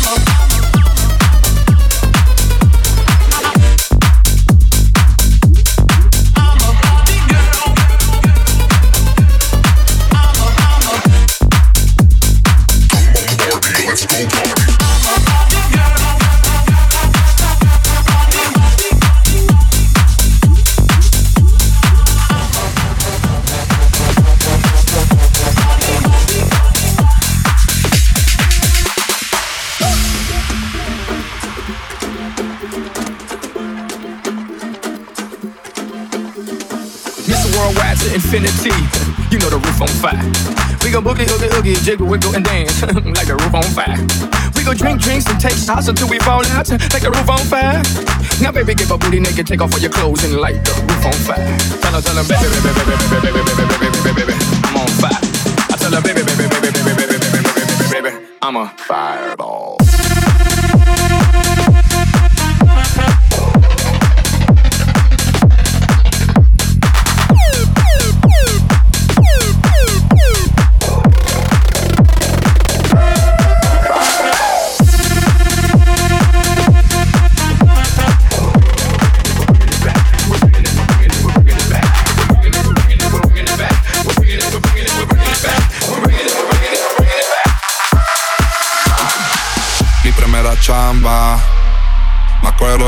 fire. 40.06 40.22
We 40.84 40.90
gon' 40.94 41.02
boogie, 41.02 41.26
oogie, 41.26 41.50
oogie, 41.58 41.74
jiggle, 41.82 42.06
wiggle, 42.06 42.34
and 42.36 42.44
dance 42.44 42.80
like 43.18 43.26
the 43.26 43.34
roof 43.34 43.54
on 43.54 43.66
fire. 43.74 43.98
We 44.54 44.62
gon' 44.62 44.76
drink 44.76 45.00
drinks 45.00 45.26
and 45.26 45.40
take 45.40 45.58
shots 45.58 45.88
until 45.88 46.08
we 46.08 46.18
fall 46.20 46.46
out 46.54 46.70
like 46.94 47.02
the 47.02 47.10
roof 47.10 47.28
on 47.28 47.42
fire. 47.50 47.82
Now, 48.40 48.52
baby, 48.52 48.74
give 48.74 48.90
a 48.90 48.98
booty 48.98 49.18
naked, 49.18 49.46
take 49.46 49.60
off 49.60 49.72
all 49.74 49.80
your 49.80 49.90
clothes 49.90 50.22
and 50.24 50.38
light 50.38 50.62
the 50.62 50.72
roof 50.86 51.04
on 51.10 51.18
fire. 51.26 51.58
Tell 51.82 51.94
her, 51.94 52.02
tell 52.02 52.18
her, 52.20 52.26
baby, 52.30 52.46
baby, 52.54 52.70
baby, 52.78 53.06
baby, 53.10 53.30
baby, 53.34 53.52
baby, 53.58 53.76
baby, 53.82 53.98
baby, 54.06 54.22
baby, 54.22 54.34
I'm 54.70 54.76
on 54.78 54.90
fire. 55.02 55.22
I 55.72 55.76
tell 55.80 55.94
her, 55.96 56.02
baby, 56.02 56.22
baby, 56.22 56.46
baby, 56.54 56.70
baby, 56.70 56.92
baby, 56.94 57.18
baby, 57.18 57.40
baby, 57.42 58.10
baby, 58.10 58.26
I'm 58.42 58.56
a 58.56 58.66
fireball. 58.78 59.65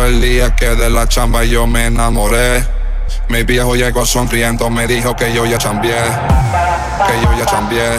el 0.08 0.22
día 0.22 0.56
que 0.56 0.74
de 0.74 0.88
la 0.88 1.06
chamba 1.06 1.44
yo 1.44 1.66
me 1.66 1.86
enamoré. 1.86 2.64
Mi 3.28 3.42
viejo 3.42 3.76
llegó 3.76 4.06
sonriendo, 4.06 4.70
me 4.70 4.86
dijo 4.86 5.14
que 5.14 5.32
yo 5.34 5.44
ya 5.44 5.58
chambié, 5.58 5.96
que 7.06 7.22
yo 7.22 7.38
ya 7.38 7.44
chambié, 7.44 7.90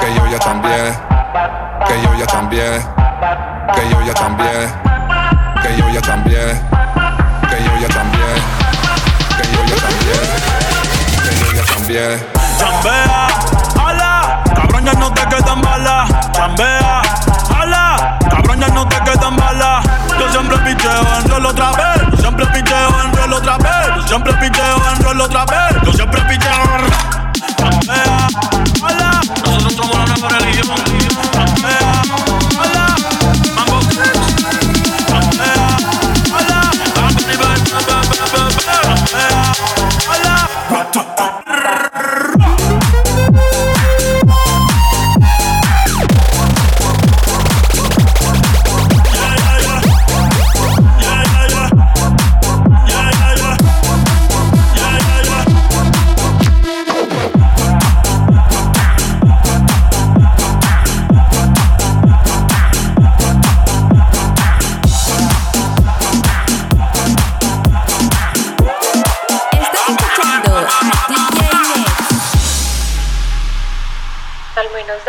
que 0.00 0.14
yo 0.16 0.26
ya 0.26 0.38
chambié, 0.40 0.76
que 1.86 2.02
yo 2.02 2.14
ya 2.18 2.26
chambié, 2.26 2.64
que 3.76 3.90
yo 3.90 4.02
ya 4.02 4.14
chambié, 4.14 4.50
que 5.62 5.78
yo 5.78 5.92
ya 5.92 6.00
chambié, 6.00 6.50
que 7.48 7.62
yo 7.62 7.78
ya 7.78 7.88
chambié, 7.88 8.34
que 9.38 9.46
yo 9.46 9.60
ya 9.62 9.74
chambié, 9.74 10.24
que 11.22 11.34
yo 11.40 11.52
ya 11.54 11.64
chambié. 11.64 12.06
Chambea, 12.58 13.28
ala, 13.86 14.42
cabrón 14.52 14.84
ya 14.84 14.92
no 14.94 15.12
te 15.12 15.22
quedan 15.28 15.60
balas, 15.62 16.10
chambea 16.32 16.83
Siempre 24.14 24.32
piteo 24.34 24.76
en 24.92 25.02
rol 25.02 25.20
otra 25.22 25.44
vez. 25.44 25.82
Yo 25.84 25.92
siempre 25.92 26.20
piteo 26.20 26.52
en 26.52 26.82
rol. 26.82 26.93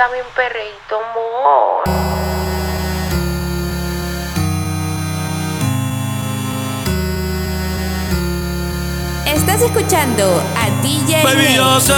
dame 0.05 0.21
un 0.21 0.29
perreíto, 0.35 0.97
amor. 0.97 1.83
Estás 9.25 9.61
escuchando 9.61 10.43
a 10.55 10.69
DJ 10.81 11.23
Baby, 11.23 11.55
yo 11.55 11.79
sé 11.79 11.93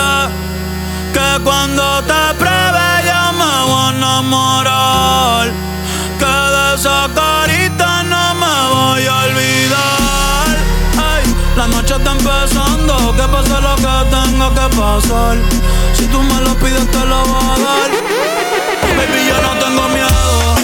que 1.14 1.44
cuando 1.44 2.02
te 2.04 2.34
pruebe 2.40 2.88
yo 3.10 3.34
me 3.34 3.72
voy 3.72 3.86
a 3.86 3.96
enamorar 3.96 5.52
Que 6.20 6.26
de 6.26 6.76
esa 6.76 7.10
carita 7.14 8.04
no 8.04 8.36
me 8.36 8.56
voy 8.74 9.06
a 9.06 9.16
olvidar 9.26 9.97
la 11.70 11.82
noche 11.82 11.96
está 11.96 12.12
empezando, 12.12 13.14
que 13.16 13.24
pase 13.24 13.62
lo 13.62 13.76
que 13.76 13.84
tenga 14.10 14.50
que 14.54 14.76
pasar. 14.76 15.38
Si 15.94 16.06
tú 16.08 16.22
me 16.22 16.42
lo 16.42 16.56
pides, 16.56 16.90
te 16.92 17.06
lo 17.06 17.26
voy 17.26 17.44
a 17.44 17.60
dar. 17.60 17.92
Baby, 18.96 19.28
yo 19.28 19.42
no 19.42 19.60
tengo 19.60 19.90
miedo. 19.90 20.57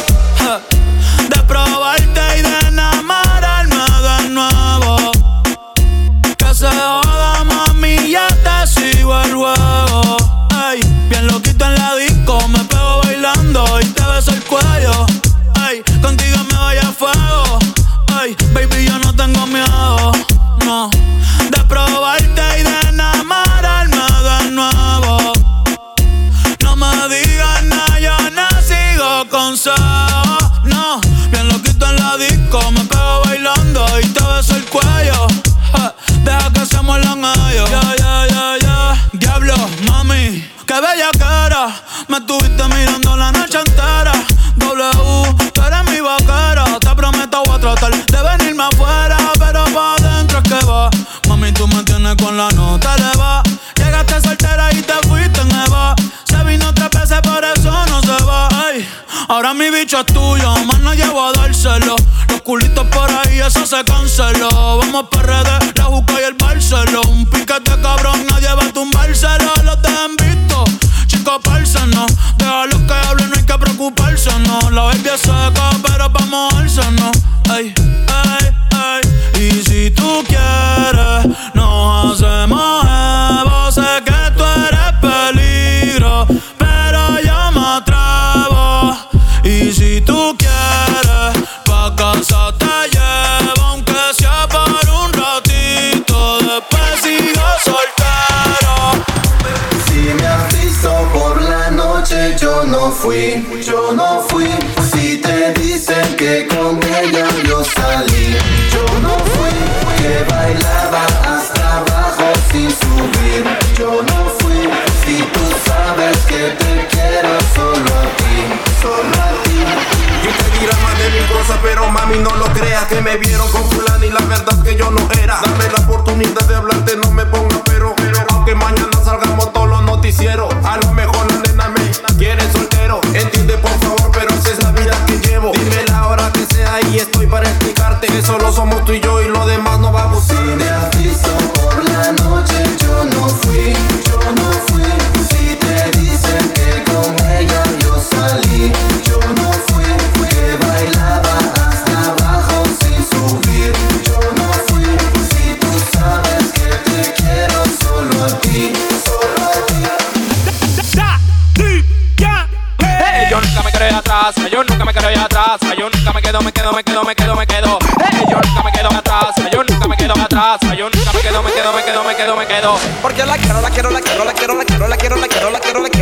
nunca 166.04 166.14
me 166.14 166.22
quedo, 166.22 166.42
me 166.42 166.52
quedo, 166.52 166.74
me 166.74 166.84
quedo, 166.84 167.04
me 167.06 167.16
quedo, 167.16 167.36
me 167.36 167.48
quedo. 167.48 167.80
Hey, 168.04 168.26
yo 168.30 168.38
nunca 168.38 168.64
me 168.64 168.72
quedo 168.74 168.90
atrás, 168.90 169.36
yo 169.52 169.64
nunca 169.64 169.88
me 169.88 169.96
quedo 169.96 170.14
atrás, 170.14 170.60
yo 170.78 170.90
nunca 170.90 171.14
me 171.14 171.22
quedo, 171.22 171.42
me 171.42 171.52
quedo, 171.52 171.74
me 171.74 171.84
quedo, 171.84 172.04
me 172.04 172.16
quedo, 172.16 172.36
me 172.36 172.46
quedo. 172.46 172.76
Porque 173.02 173.26
la 173.26 173.38
quiero, 173.38 173.62
la 173.62 173.70
quiero, 173.70 173.90
la 173.90 174.02
quiero, 174.02 174.26
la 174.26 174.34
quiero, 174.34 174.54
la 174.56 174.66
quiero, 174.66 174.88
la 174.88 174.98
quiero, 174.98 175.16
la 175.16 175.28
quiero, 175.28 175.50
la 175.50 175.60
quiero, 175.60 175.80
la 175.80 175.90
quiero. 175.90 175.93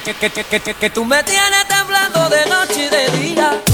que, 0.00 0.14
que, 0.14 0.30
que, 0.30 0.44
que, 0.44 0.60
que, 0.60 0.74
que 0.74 0.90
tú 0.90 1.04
me 1.04 1.22
tienes 1.22 1.68
temblando 1.68 2.30
de 2.30 2.46
noche 2.46 2.86
y 2.86 2.88
de 2.88 3.18
día. 3.18 3.71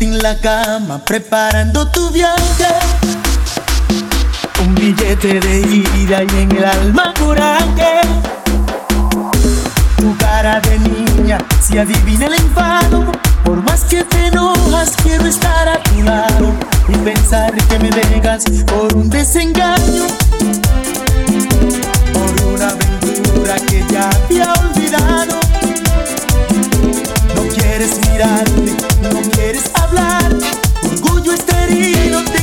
en 0.00 0.18
la 0.18 0.36
cama, 0.36 0.98
preparando 1.04 1.86
tu 1.88 2.10
viaje. 2.10 2.66
Un 4.64 4.74
billete 4.74 5.40
de 5.40 5.60
ida 5.60 6.22
y 6.22 6.42
en 6.42 6.56
el 6.56 6.64
alma 6.64 7.12
coraje. 7.18 8.00
Tu 9.96 10.16
cara 10.16 10.60
de 10.60 10.78
niña, 10.78 11.38
si 11.60 11.78
adivina 11.78 12.26
el 12.26 12.34
enfado, 12.34 13.12
por 13.44 13.62
más 13.62 13.84
que 13.84 14.02
te 14.04 14.26
enojas, 14.28 14.92
quiero 15.02 15.26
estar 15.26 15.68
a 15.68 15.82
tu 15.82 16.02
lado 16.02 16.52
y 16.88 16.96
pensar 16.98 17.52
que 17.52 17.78
me 17.78 17.90
dejas 17.90 18.44
por 18.66 18.94
un 18.94 19.10
desengaño, 19.10 20.06
por 22.12 22.54
una 22.54 22.68
aventura 22.68 23.56
que 23.68 23.84
ya 23.90 24.08
había 24.08 24.52
olvidado 24.54 25.49
quieres 27.80 28.10
mirarme, 28.10 28.72
no 29.00 29.30
quieres 29.30 29.70
hablar, 29.74 30.30
orgullo 30.82 31.32
estéril 31.32 32.14
te 32.26 32.39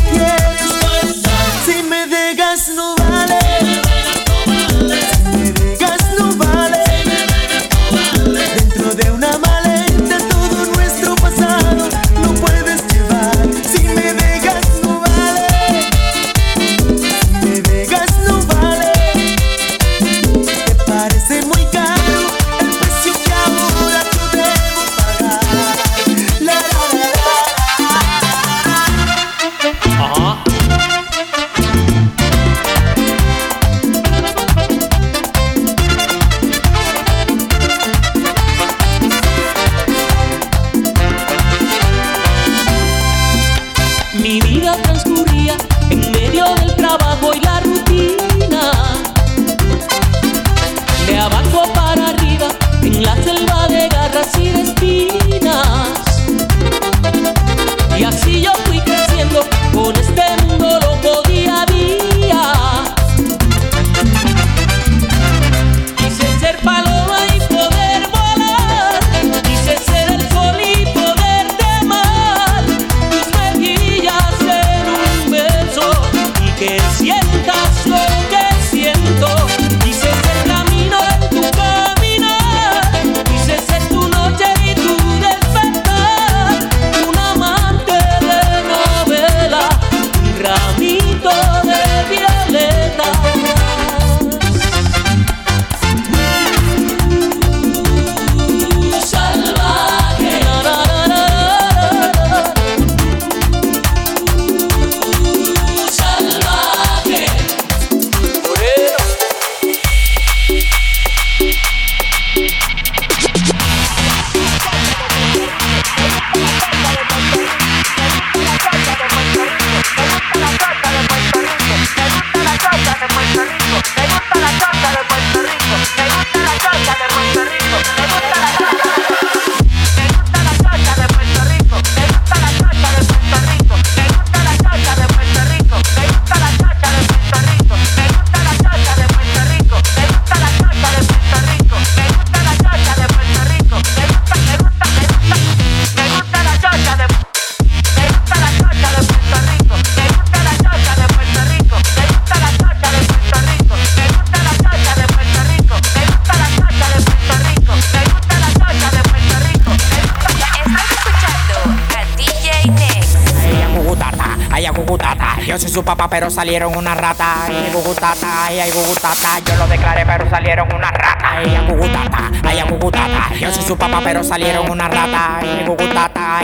salieron 166.47 166.77
una 166.77 166.95
rata. 166.95 167.43
Ay, 167.45 167.69
gugutata, 167.73 168.45
ay, 168.45 168.71
gugutata. 168.71 169.39
Yo 169.45 169.55
lo 169.57 169.67
declaré, 169.67 170.05
pero 170.05 170.29
salieron 170.29 170.73
una 170.73 170.89
rata. 170.89 171.31
Ay, 171.35 171.57
gugutata, 171.67 172.31
ay, 172.47 172.63
gugutata. 172.69 173.33
Yo 173.37 173.51
soy 173.51 173.63
su 173.63 173.77
papá, 173.77 173.99
pero 174.01 174.23
salieron 174.23 174.69
una 174.69 174.87
rata. 174.87 175.39
Ay, 175.41 175.65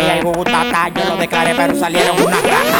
María 0.03 0.19
y 0.19 0.23
Yo 0.23 1.17
pero 1.55 1.75
salieron 1.80 2.21
una 2.21 2.35
rata. 2.35 2.77